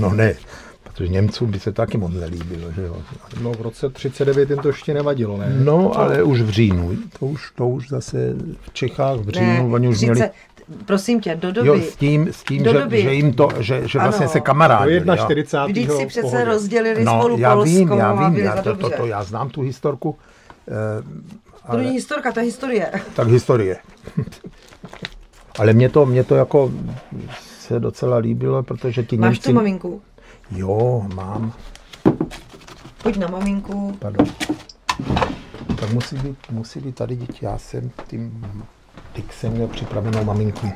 No 0.00 0.14
ne, 0.14 0.34
protože 0.82 1.08
Němcům 1.08 1.50
by 1.50 1.60
se 1.60 1.72
taky 1.72 1.98
moc 1.98 2.12
nelíbilo, 2.12 2.72
že 2.72 2.82
jo. 2.82 3.02
No 3.42 3.52
v 3.52 3.60
roce 3.60 3.90
39 3.90 4.50
jim 4.50 4.58
to 4.58 4.68
ještě 4.68 4.94
nevadilo, 4.94 5.36
ne? 5.36 5.60
No, 5.64 5.98
ale 5.98 6.22
už 6.22 6.40
v 6.40 6.50
říjnu. 6.50 6.96
To 7.18 7.26
už, 7.26 7.52
to 7.56 7.68
už 7.68 7.88
zase 7.88 8.34
v 8.60 8.72
Čechách 8.72 9.18
v 9.18 9.28
říjnu, 9.28 9.72
oni 9.72 9.88
už 9.88 10.00
měli... 10.00 10.30
prosím 10.84 11.20
tě, 11.20 11.36
do 11.36 11.52
doby, 11.52 11.68
Jo, 11.68 11.80
s 11.80 11.96
tím, 11.96 12.28
s 12.32 12.42
tím 12.44 12.62
Do 12.62 12.72
že, 12.72 12.78
doby. 12.80 13.02
že, 13.02 13.14
jim 13.14 13.32
to, 13.32 13.48
že, 13.58 13.88
že 13.88 13.98
vlastně 13.98 14.24
Ano. 14.24 14.32
se 14.32 14.38
Do 14.38 14.44
kamarádili. 14.44 15.04
jo. 15.08 15.16
41. 15.16 15.66
Vždyť 15.66 15.90
si 16.00 16.06
přece 16.06 16.22
pohodě. 16.22 16.44
rozdělili 16.44 17.04
No, 17.04 17.18
spolu 17.18 17.38
já 17.38 17.54
Polsko 17.54 17.74
vím, 17.78 17.88
já 17.92 18.10
a 18.10 18.28
vím, 18.28 18.36
já 18.44 18.62
to, 18.62 18.76
to, 18.76 18.90
to, 18.90 19.06
já 19.06 19.22
znám 19.24 19.50
tu 19.50 19.60
historku, 19.62 20.18
To 21.70 21.76
není 21.76 21.90
historka, 21.90 22.32
to 22.32 22.40
je 22.40 22.46
historie. 22.46 22.90
tak 23.16 23.28
historie. 23.28 23.76
Ale 25.58 25.72
mě 25.72 25.88
to, 25.88 26.06
mě 26.06 26.24
to 26.24 26.34
jako 26.36 26.70
se 27.58 27.80
docela 27.80 28.16
líbilo, 28.16 28.62
protože 28.62 29.02
ti 29.02 29.16
Máš 29.16 29.30
Němci... 29.36 29.48
tu 29.48 29.54
maminku? 29.54 30.02
Jo, 30.50 31.06
mám, 31.14 31.52
Pojď 33.02 33.16
na 33.16 33.28
maminku. 33.28 33.96
pardon. 33.98 34.26
Tak 35.80 35.92
musí 35.92 36.16
být, 36.16 36.36
musí 36.50 36.80
být 36.80 36.94
tady 36.94 37.16
děti, 37.16 37.38
já 37.44 37.58
jsem 37.58 37.90
tím, 38.06 38.46
teď 39.14 39.32
jsem 39.32 39.52
měl 39.52 39.68
připravenou 39.68 40.24
maminku. 40.24 40.66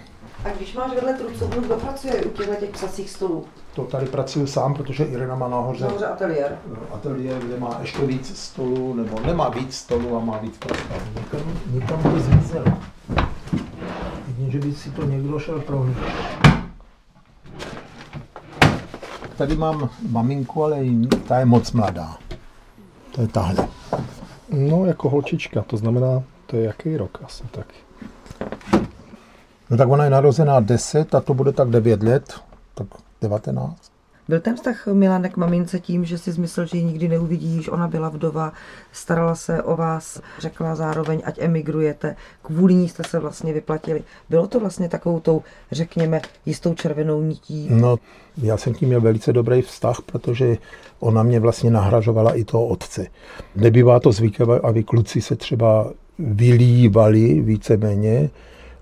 A 0.45 0.49
když 0.57 0.75
máš 0.75 0.95
vedle 0.95 1.15
trucovnu, 1.15 1.61
kdo 1.61 1.75
pracuje 1.77 2.15
u 2.25 2.29
těchto 2.29 2.55
těch 2.55 2.71
psacích 2.71 3.11
stolů? 3.11 3.45
To 3.75 3.85
tady 3.85 4.07
pracuju 4.07 4.47
sám, 4.47 4.75
protože 4.75 5.05
Irena 5.05 5.35
má 5.35 5.49
nahoře 5.49 5.85
Nahoře 5.85 6.07
ateliér. 6.07 6.59
ateliér, 6.91 7.39
kde 7.39 7.61
má 7.61 7.79
ještě 7.81 8.07
víc 8.07 8.39
stolů, 8.39 8.95
nebo 8.95 9.21
nemá 9.21 9.49
víc 9.49 9.75
stolů 9.77 10.17
a 10.17 10.21
má 10.21 10.39
víc 10.39 10.59
prostor. 10.59 10.97
Někam, 11.15 11.41
někam 11.71 12.03
to 12.03 12.21
zmizelo. 12.21 12.67
Jedině, 14.29 14.51
že 14.51 14.59
by 14.59 14.73
si 14.73 14.91
to 14.91 15.05
někdo 15.05 15.39
šel 15.39 15.61
prohlížet. 15.61 16.05
Tady 19.37 19.57
mám 19.57 19.91
maminku, 20.11 20.65
ale 20.65 20.79
ta 21.29 21.39
je 21.39 21.45
moc 21.45 21.73
mladá. 21.73 22.17
To 23.15 23.21
je 23.21 23.29
tahle. 23.29 23.69
No 24.51 24.85
jako 24.87 25.09
holčička, 25.09 25.63
to 25.63 25.77
znamená, 25.77 26.23
to 26.47 26.57
je 26.57 26.65
jaký 26.65 26.97
rok 26.97 27.19
asi 27.25 27.45
tak. 27.51 27.67
No 29.71 29.77
tak 29.77 29.89
ona 29.89 30.05
je 30.05 30.11
narozená 30.11 30.61
10 30.61 31.15
a 31.15 31.21
to 31.21 31.35
bude 31.35 31.53
tak 31.53 31.69
9 31.69 32.03
let, 32.03 32.35
tak 32.75 32.87
19. 33.23 33.99
Byl 34.29 34.41
ten 34.41 34.57
vztah 34.57 34.87
Milanek 34.87 35.37
mamince 35.37 35.81
tím, 35.81 36.05
že 36.05 36.19
si 36.19 36.41
myslel, 36.41 36.67
že 36.67 36.77
ji 36.77 36.85
nikdy 36.85 37.09
neuvidíš, 37.09 37.69
ona 37.69 37.89
byla 37.89 38.09
vdova, 38.09 38.53
starala 38.93 39.35
se 39.35 39.63
o 39.63 39.77
vás, 39.77 40.21
řekla 40.39 40.75
zároveň, 40.75 41.23
ať 41.25 41.39
emigrujete, 41.39 42.17
kvůli 42.43 42.75
ní 42.75 42.89
jste 42.89 43.05
se 43.05 43.19
vlastně 43.19 43.53
vyplatili. 43.53 44.03
Bylo 44.31 44.47
to 44.47 44.61
vlastně 44.61 44.89
takovou 44.89 45.21
tou, 45.21 45.43
řekněme, 45.73 46.21
jistou 46.47 46.75
červenou 46.75 47.23
nití. 47.23 47.69
No, 47.71 47.97
já 48.37 48.57
jsem 48.57 48.75
tím 48.75 48.89
měl 48.89 49.01
velice 49.01 49.33
dobrý 49.33 49.63
vztah, 49.63 49.97
protože 50.07 50.57
ona 51.01 51.23
mě 51.23 51.41
vlastně 51.41 51.71
nahražovala 51.71 52.35
i 52.35 52.45
toho 52.45 52.67
otce. 52.67 53.07
Nebývá 53.57 54.01
to 54.01 54.13
zvykem, 54.13 54.49
aby 54.63 54.85
kluci 54.85 55.21
se 55.21 55.37
třeba 55.37 55.93
vylívali 56.19 57.41
víceméně, 57.41 58.31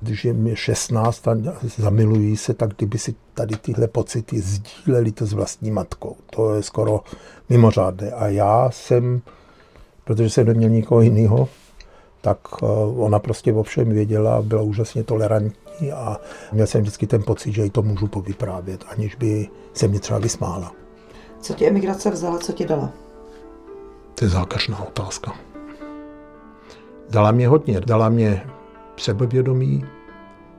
když 0.06 0.24
je 0.24 0.32
mi 0.32 0.56
16 0.56 1.28
a 1.28 1.36
zamilují 1.78 2.36
se, 2.36 2.54
tak 2.54 2.74
kdyby 2.76 2.98
si 2.98 3.14
tady 3.34 3.56
tyhle 3.56 3.88
pocity 3.88 4.40
sdíleli 4.40 5.12
to 5.12 5.26
s 5.26 5.32
vlastní 5.32 5.70
matkou. 5.70 6.16
To 6.30 6.54
je 6.54 6.62
skoro 6.62 7.00
mimořádné. 7.48 8.10
A 8.10 8.28
já 8.28 8.70
jsem, 8.70 9.20
protože 10.04 10.30
jsem 10.30 10.46
neměl 10.46 10.70
nikoho 10.70 11.00
jiného, 11.00 11.48
tak 12.20 12.38
eh, 12.62 12.66
ona 12.96 13.18
prostě 13.18 13.52
o 13.52 13.62
všem 13.62 13.88
věděla, 13.88 14.42
byla 14.42 14.62
úžasně 14.62 15.04
tolerantní 15.04 15.92
a 15.92 16.16
měl 16.52 16.66
jsem 16.66 16.80
vždycky 16.80 17.06
ten 17.06 17.22
pocit, 17.22 17.52
že 17.52 17.64
jí 17.64 17.70
to 17.70 17.82
můžu 17.82 18.06
povyprávět, 18.06 18.84
aniž 18.88 19.14
by 19.14 19.48
se 19.72 19.88
mě 19.88 20.00
třeba 20.00 20.18
vysmála. 20.18 20.72
Co 21.40 21.54
ti 21.54 21.68
emigrace 21.68 22.10
vzala, 22.10 22.38
co 22.38 22.52
ti 22.52 22.66
dala? 22.66 22.90
To 24.14 24.24
je 24.24 24.28
zákažná 24.28 24.86
otázka. 24.86 25.32
Dala 27.10 27.30
mě 27.30 27.48
hodně. 27.48 27.80
Dala 27.80 28.08
mě 28.08 28.42
sebevědomí, 28.96 29.84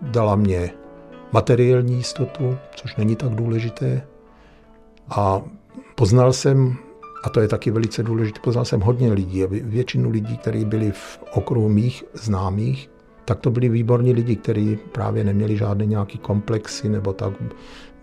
dala 0.02 0.36
mě 0.36 0.74
materiální 1.32 1.94
jistotu, 1.94 2.58
což 2.76 2.96
není 2.96 3.16
tak 3.16 3.30
důležité. 3.30 4.08
A 5.10 5.42
poznal 5.96 6.34
jsem 6.34 6.78
A 7.24 7.30
to 7.30 7.40
je 7.40 7.48
taky 7.48 7.72
velice 7.72 8.04
důležité. 8.04 8.40
Poznal 8.40 8.66
jsem 8.66 8.82
hodně 8.82 9.14
lidí, 9.14 9.44
většinu 9.48 10.10
lidí, 10.10 10.38
kteří 10.38 10.66
byli 10.66 10.92
v 10.92 11.20
okruhu 11.34 11.70
mých 11.70 12.04
známých, 12.14 12.90
tak 13.26 13.40
to 13.40 13.52
byli 13.52 13.70
výborní 13.70 14.14
lidi, 14.14 14.36
kteří 14.36 14.80
právě 14.92 15.24
neměli 15.24 15.58
žádné 15.58 15.86
nějaký 15.86 16.18
komplexy 16.18 16.90
nebo 16.90 17.14
tak. 17.14 17.34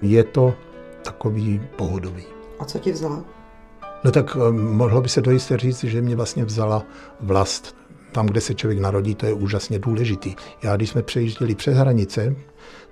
Je 0.03 0.25
to 0.25 0.55
takový 1.05 1.61
pohodový. 1.77 2.25
A 2.59 2.65
co 2.65 2.79
ti 2.79 2.93
vzala? 2.93 3.25
No 4.05 4.11
tak 4.11 4.37
eh, 4.37 4.53
mohlo 4.53 5.01
by 5.01 5.09
se 5.09 5.21
dojisté 5.21 5.57
říct, 5.57 5.85
že 5.85 6.03
mě 6.03 6.17
vlastně 6.17 6.45
vzala 6.45 6.85
vlast. 7.21 7.77
Tam, 8.15 8.27
kde 8.27 8.41
se 8.41 8.55
člověk 8.55 8.81
narodí, 8.81 9.15
to 9.15 9.27
je 9.27 9.33
úžasně 9.33 9.79
důležitý. 9.79 10.35
Já, 10.63 10.77
když 10.77 10.91
jsme 10.91 11.03
přejížděli 11.03 11.55
přes 11.55 11.77
hranice, 11.77 12.37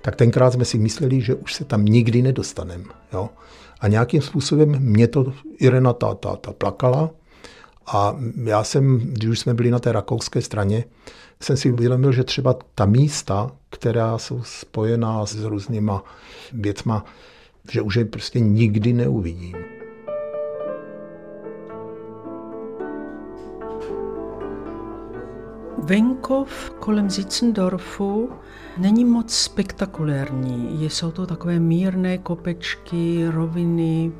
tak 0.01 0.15
tenkrát 0.15 0.53
jsme 0.53 0.65
si 0.65 0.77
mysleli, 0.77 1.21
že 1.21 1.35
už 1.35 1.53
se 1.53 1.65
tam 1.65 1.85
nikdy 1.85 2.21
nedostaneme. 2.21 2.83
Jo? 3.13 3.29
A 3.79 3.87
nějakým 3.87 4.21
způsobem 4.21 4.79
mě 4.79 5.07
to 5.07 5.33
Irena 5.59 5.93
ta, 5.93 6.15
ta, 6.15 6.35
ta 6.35 6.53
plakala. 6.53 7.09
A 7.87 8.15
já 8.43 8.63
jsem, 8.63 8.99
když 8.99 9.29
už 9.29 9.39
jsme 9.39 9.53
byli 9.53 9.71
na 9.71 9.79
té 9.79 9.91
rakouské 9.91 10.41
straně, 10.41 10.85
jsem 11.41 11.57
si 11.57 11.71
uvědomil, 11.71 12.11
že 12.11 12.23
třeba 12.23 12.55
ta 12.75 12.85
místa, 12.85 13.51
která 13.69 14.17
jsou 14.17 14.41
spojená 14.43 15.25
s 15.25 15.43
různýma 15.43 16.03
věcma, 16.53 17.05
že 17.71 17.81
už 17.81 17.95
je 17.95 18.05
prostě 18.05 18.39
nikdy 18.39 18.93
neuvidím. 18.93 19.55
Venkov 25.83 26.71
kolem 26.79 27.09
Zitzendorfu 27.09 28.29
není 28.77 29.05
moc 29.05 29.33
spektakulární. 29.33 30.85
Jsou 30.85 31.11
to 31.11 31.25
takové 31.25 31.59
mírné 31.59 32.17
kopečky, 32.17 33.27
roviny 33.27 34.11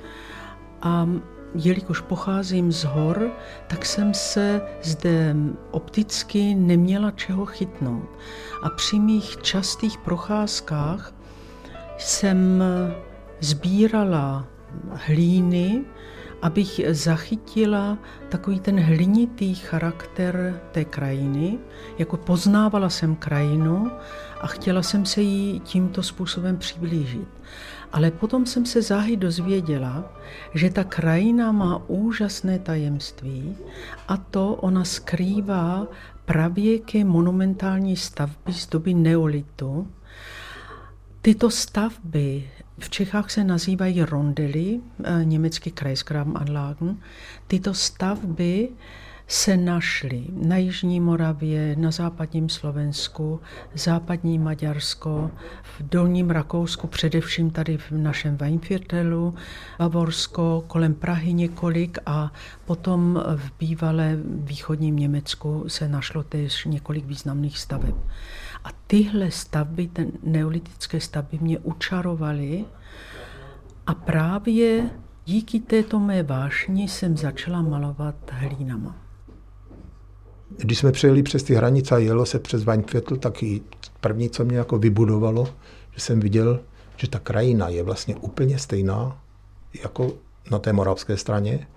a 0.82 1.10
jelikož 1.56 2.00
pocházím 2.02 2.72
z 2.72 2.84
hor, 2.84 3.32
tak 3.68 3.86
jsem 3.86 4.14
se 4.14 4.62
zde 4.82 5.36
opticky 5.72 6.56
neměla 6.56 7.12
čeho 7.12 7.46
chytnout. 7.46 8.10
A 8.64 8.70
při 8.70 9.00
mých 9.00 9.38
častých 9.42 9.98
procházkách 9.98 11.14
jsem 11.98 12.64
sbírala 13.40 14.48
hlíny, 14.92 15.86
abych 16.44 16.82
zachytila 16.90 17.98
takový 18.30 18.60
ten 18.60 18.80
hlinitý 18.80 19.56
charakter 19.56 20.62
té 20.72 20.86
krajiny, 20.86 21.60
jako 21.98 22.18
poznávala 22.18 22.90
jsem 22.90 23.16
krajinu 23.16 23.92
a 24.42 24.48
chtěla 24.48 24.82
jsem 24.82 25.06
se 25.06 25.22
jí 25.22 25.60
tímto 25.60 26.04
způsobem 26.04 26.58
přiblížit. 26.58 27.28
Ale 27.92 28.12
potom 28.12 28.46
jsem 28.46 28.66
se 28.66 28.82
záhy 28.82 29.18
dozvěděla, 29.18 30.14
že 30.54 30.70
ta 30.70 30.84
krajina 30.84 31.52
má 31.52 31.82
úžasné 31.88 32.60
tajemství 32.60 33.58
a 34.08 34.18
to 34.18 34.56
ona 34.56 34.84
skrývá 34.84 35.88
pravěké 36.26 37.04
monumentální 37.04 37.98
stavby 37.98 38.54
z 38.54 38.68
doby 38.68 38.94
neolitu. 38.94 39.88
Tyto 41.24 41.50
stavby 41.50 42.50
v 42.80 42.90
Čechách 42.90 43.32
se 43.32 43.44
nazývají 43.44 44.02
rondely, 44.04 44.80
eh, 45.04 45.26
německy 45.26 45.72
Kreisgrabenanlagen. 45.72 46.98
Tyto 47.48 47.74
stavby 47.74 48.70
se 49.28 49.58
našly 49.58 50.26
na 50.32 50.58
Jižní 50.58 51.00
Moravě, 51.00 51.76
na 51.76 51.92
západním 51.92 52.50
Slovensku, 52.50 53.40
západní 53.74 54.40
Maďarsko, 54.40 55.32
v 55.64 55.90
dolním 55.90 56.30
Rakousku, 56.30 56.88
především 56.88 57.52
tady 57.52 57.78
v 57.78 57.92
našem 57.92 58.38
Weinviertelu, 58.38 59.36
Bavorsko, 59.80 60.64
kolem 60.68 60.94
Prahy 60.94 61.34
několik 61.34 61.98
a 62.06 62.34
potom 62.66 63.24
v 63.36 63.52
bývalé 63.60 64.18
východním 64.26 64.96
Německu 64.96 65.64
se 65.68 65.88
našlo 65.88 66.24
též 66.24 66.66
několik 66.66 67.06
významných 67.06 67.60
staveb. 67.60 67.96
A 68.64 68.70
tyhle 68.88 69.32
stavby, 69.32 69.88
ten 69.88 70.12
neolitické 70.24 71.00
stavby 71.00 71.38
mě 71.42 71.60
učarovaly 71.60 72.66
a 73.88 73.94
právě 73.94 74.90
díky 75.26 75.60
této 75.60 76.00
mé 76.00 76.24
vášni 76.24 76.88
jsem 76.88 77.18
začala 77.18 77.62
malovat 77.62 78.16
hlínama. 78.32 78.96
Když 80.58 80.78
jsme 80.78 80.92
přejeli 80.92 81.24
přes 81.24 81.44
ty 81.44 81.56
hranice 81.56 81.96
a 81.96 81.98
jelo 81.98 82.26
se 82.26 82.40
přes 82.40 82.64
Weinviertel, 82.64 83.18
tak 83.18 83.44
i 83.44 83.62
první, 84.02 84.30
co 84.30 84.46
mě 84.46 84.58
jako 84.58 84.78
vybudovalo, 84.78 85.46
že 85.92 86.00
jsem 86.02 86.20
viděl, 86.20 86.60
že 86.98 87.08
ta 87.08 87.20
krajina 87.20 87.70
je 87.70 87.84
vlastně 87.84 88.16
úplně 88.16 88.60
stejná 88.60 89.22
jako 89.84 90.14
na 90.52 90.60
té 90.60 90.74
moravské 90.74 91.18
straně. 91.18 91.68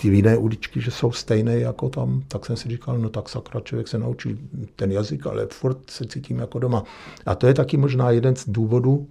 Ty 0.00 0.08
jiné 0.08 0.36
uličky, 0.36 0.80
že 0.80 0.90
jsou 0.90 1.12
stejné 1.12 1.58
jako 1.58 1.88
tam, 1.88 2.22
tak 2.28 2.46
jsem 2.46 2.56
si 2.56 2.68
říkal, 2.68 2.98
no 2.98 3.08
tak 3.08 3.28
sakra, 3.28 3.60
člověk 3.60 3.88
se 3.88 3.98
naučí 3.98 4.50
ten 4.76 4.92
jazyk, 4.92 5.26
ale 5.26 5.46
furt 5.46 5.90
se 5.90 6.04
cítím 6.04 6.38
jako 6.38 6.58
doma. 6.58 6.84
A 7.26 7.34
to 7.34 7.46
je 7.46 7.54
taky 7.54 7.76
možná 7.76 8.10
jeden 8.10 8.36
z 8.36 8.48
důvodů, 8.48 9.08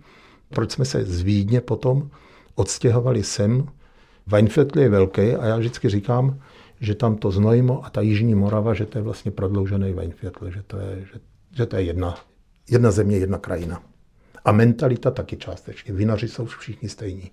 proč 0.49 0.71
jsme 0.71 0.85
se 0.85 1.05
z 1.05 1.21
Vídně 1.21 1.61
potom 1.61 2.09
odstěhovali 2.55 3.23
sem. 3.23 3.67
Weinviertel 4.27 4.81
je 4.81 4.89
velký 4.89 5.21
a 5.21 5.45
já 5.45 5.57
vždycky 5.57 5.89
říkám, 5.89 6.39
že 6.79 6.95
tam 6.95 7.15
to 7.15 7.31
Znojmo 7.31 7.85
a 7.85 7.89
ta 7.89 8.01
Jižní 8.01 8.35
Morava, 8.35 8.73
že 8.73 8.85
to 8.85 8.97
je 8.97 9.01
vlastně 9.01 9.31
prodloužený 9.31 9.93
Weinviertel, 9.93 10.51
že 10.51 10.63
to 10.67 10.77
je, 10.77 11.05
že, 11.13 11.19
že 11.57 11.65
to 11.65 11.75
je 11.75 11.83
jedna, 11.83 12.15
jedna 12.69 12.91
země, 12.91 13.17
jedna 13.17 13.37
krajina. 13.37 13.83
A 14.45 14.51
mentalita 14.51 15.11
taky 15.11 15.37
částečně. 15.37 15.93
Vinaři 15.93 16.27
jsou 16.27 16.45
všichni 16.45 16.89
stejní. 16.89 17.31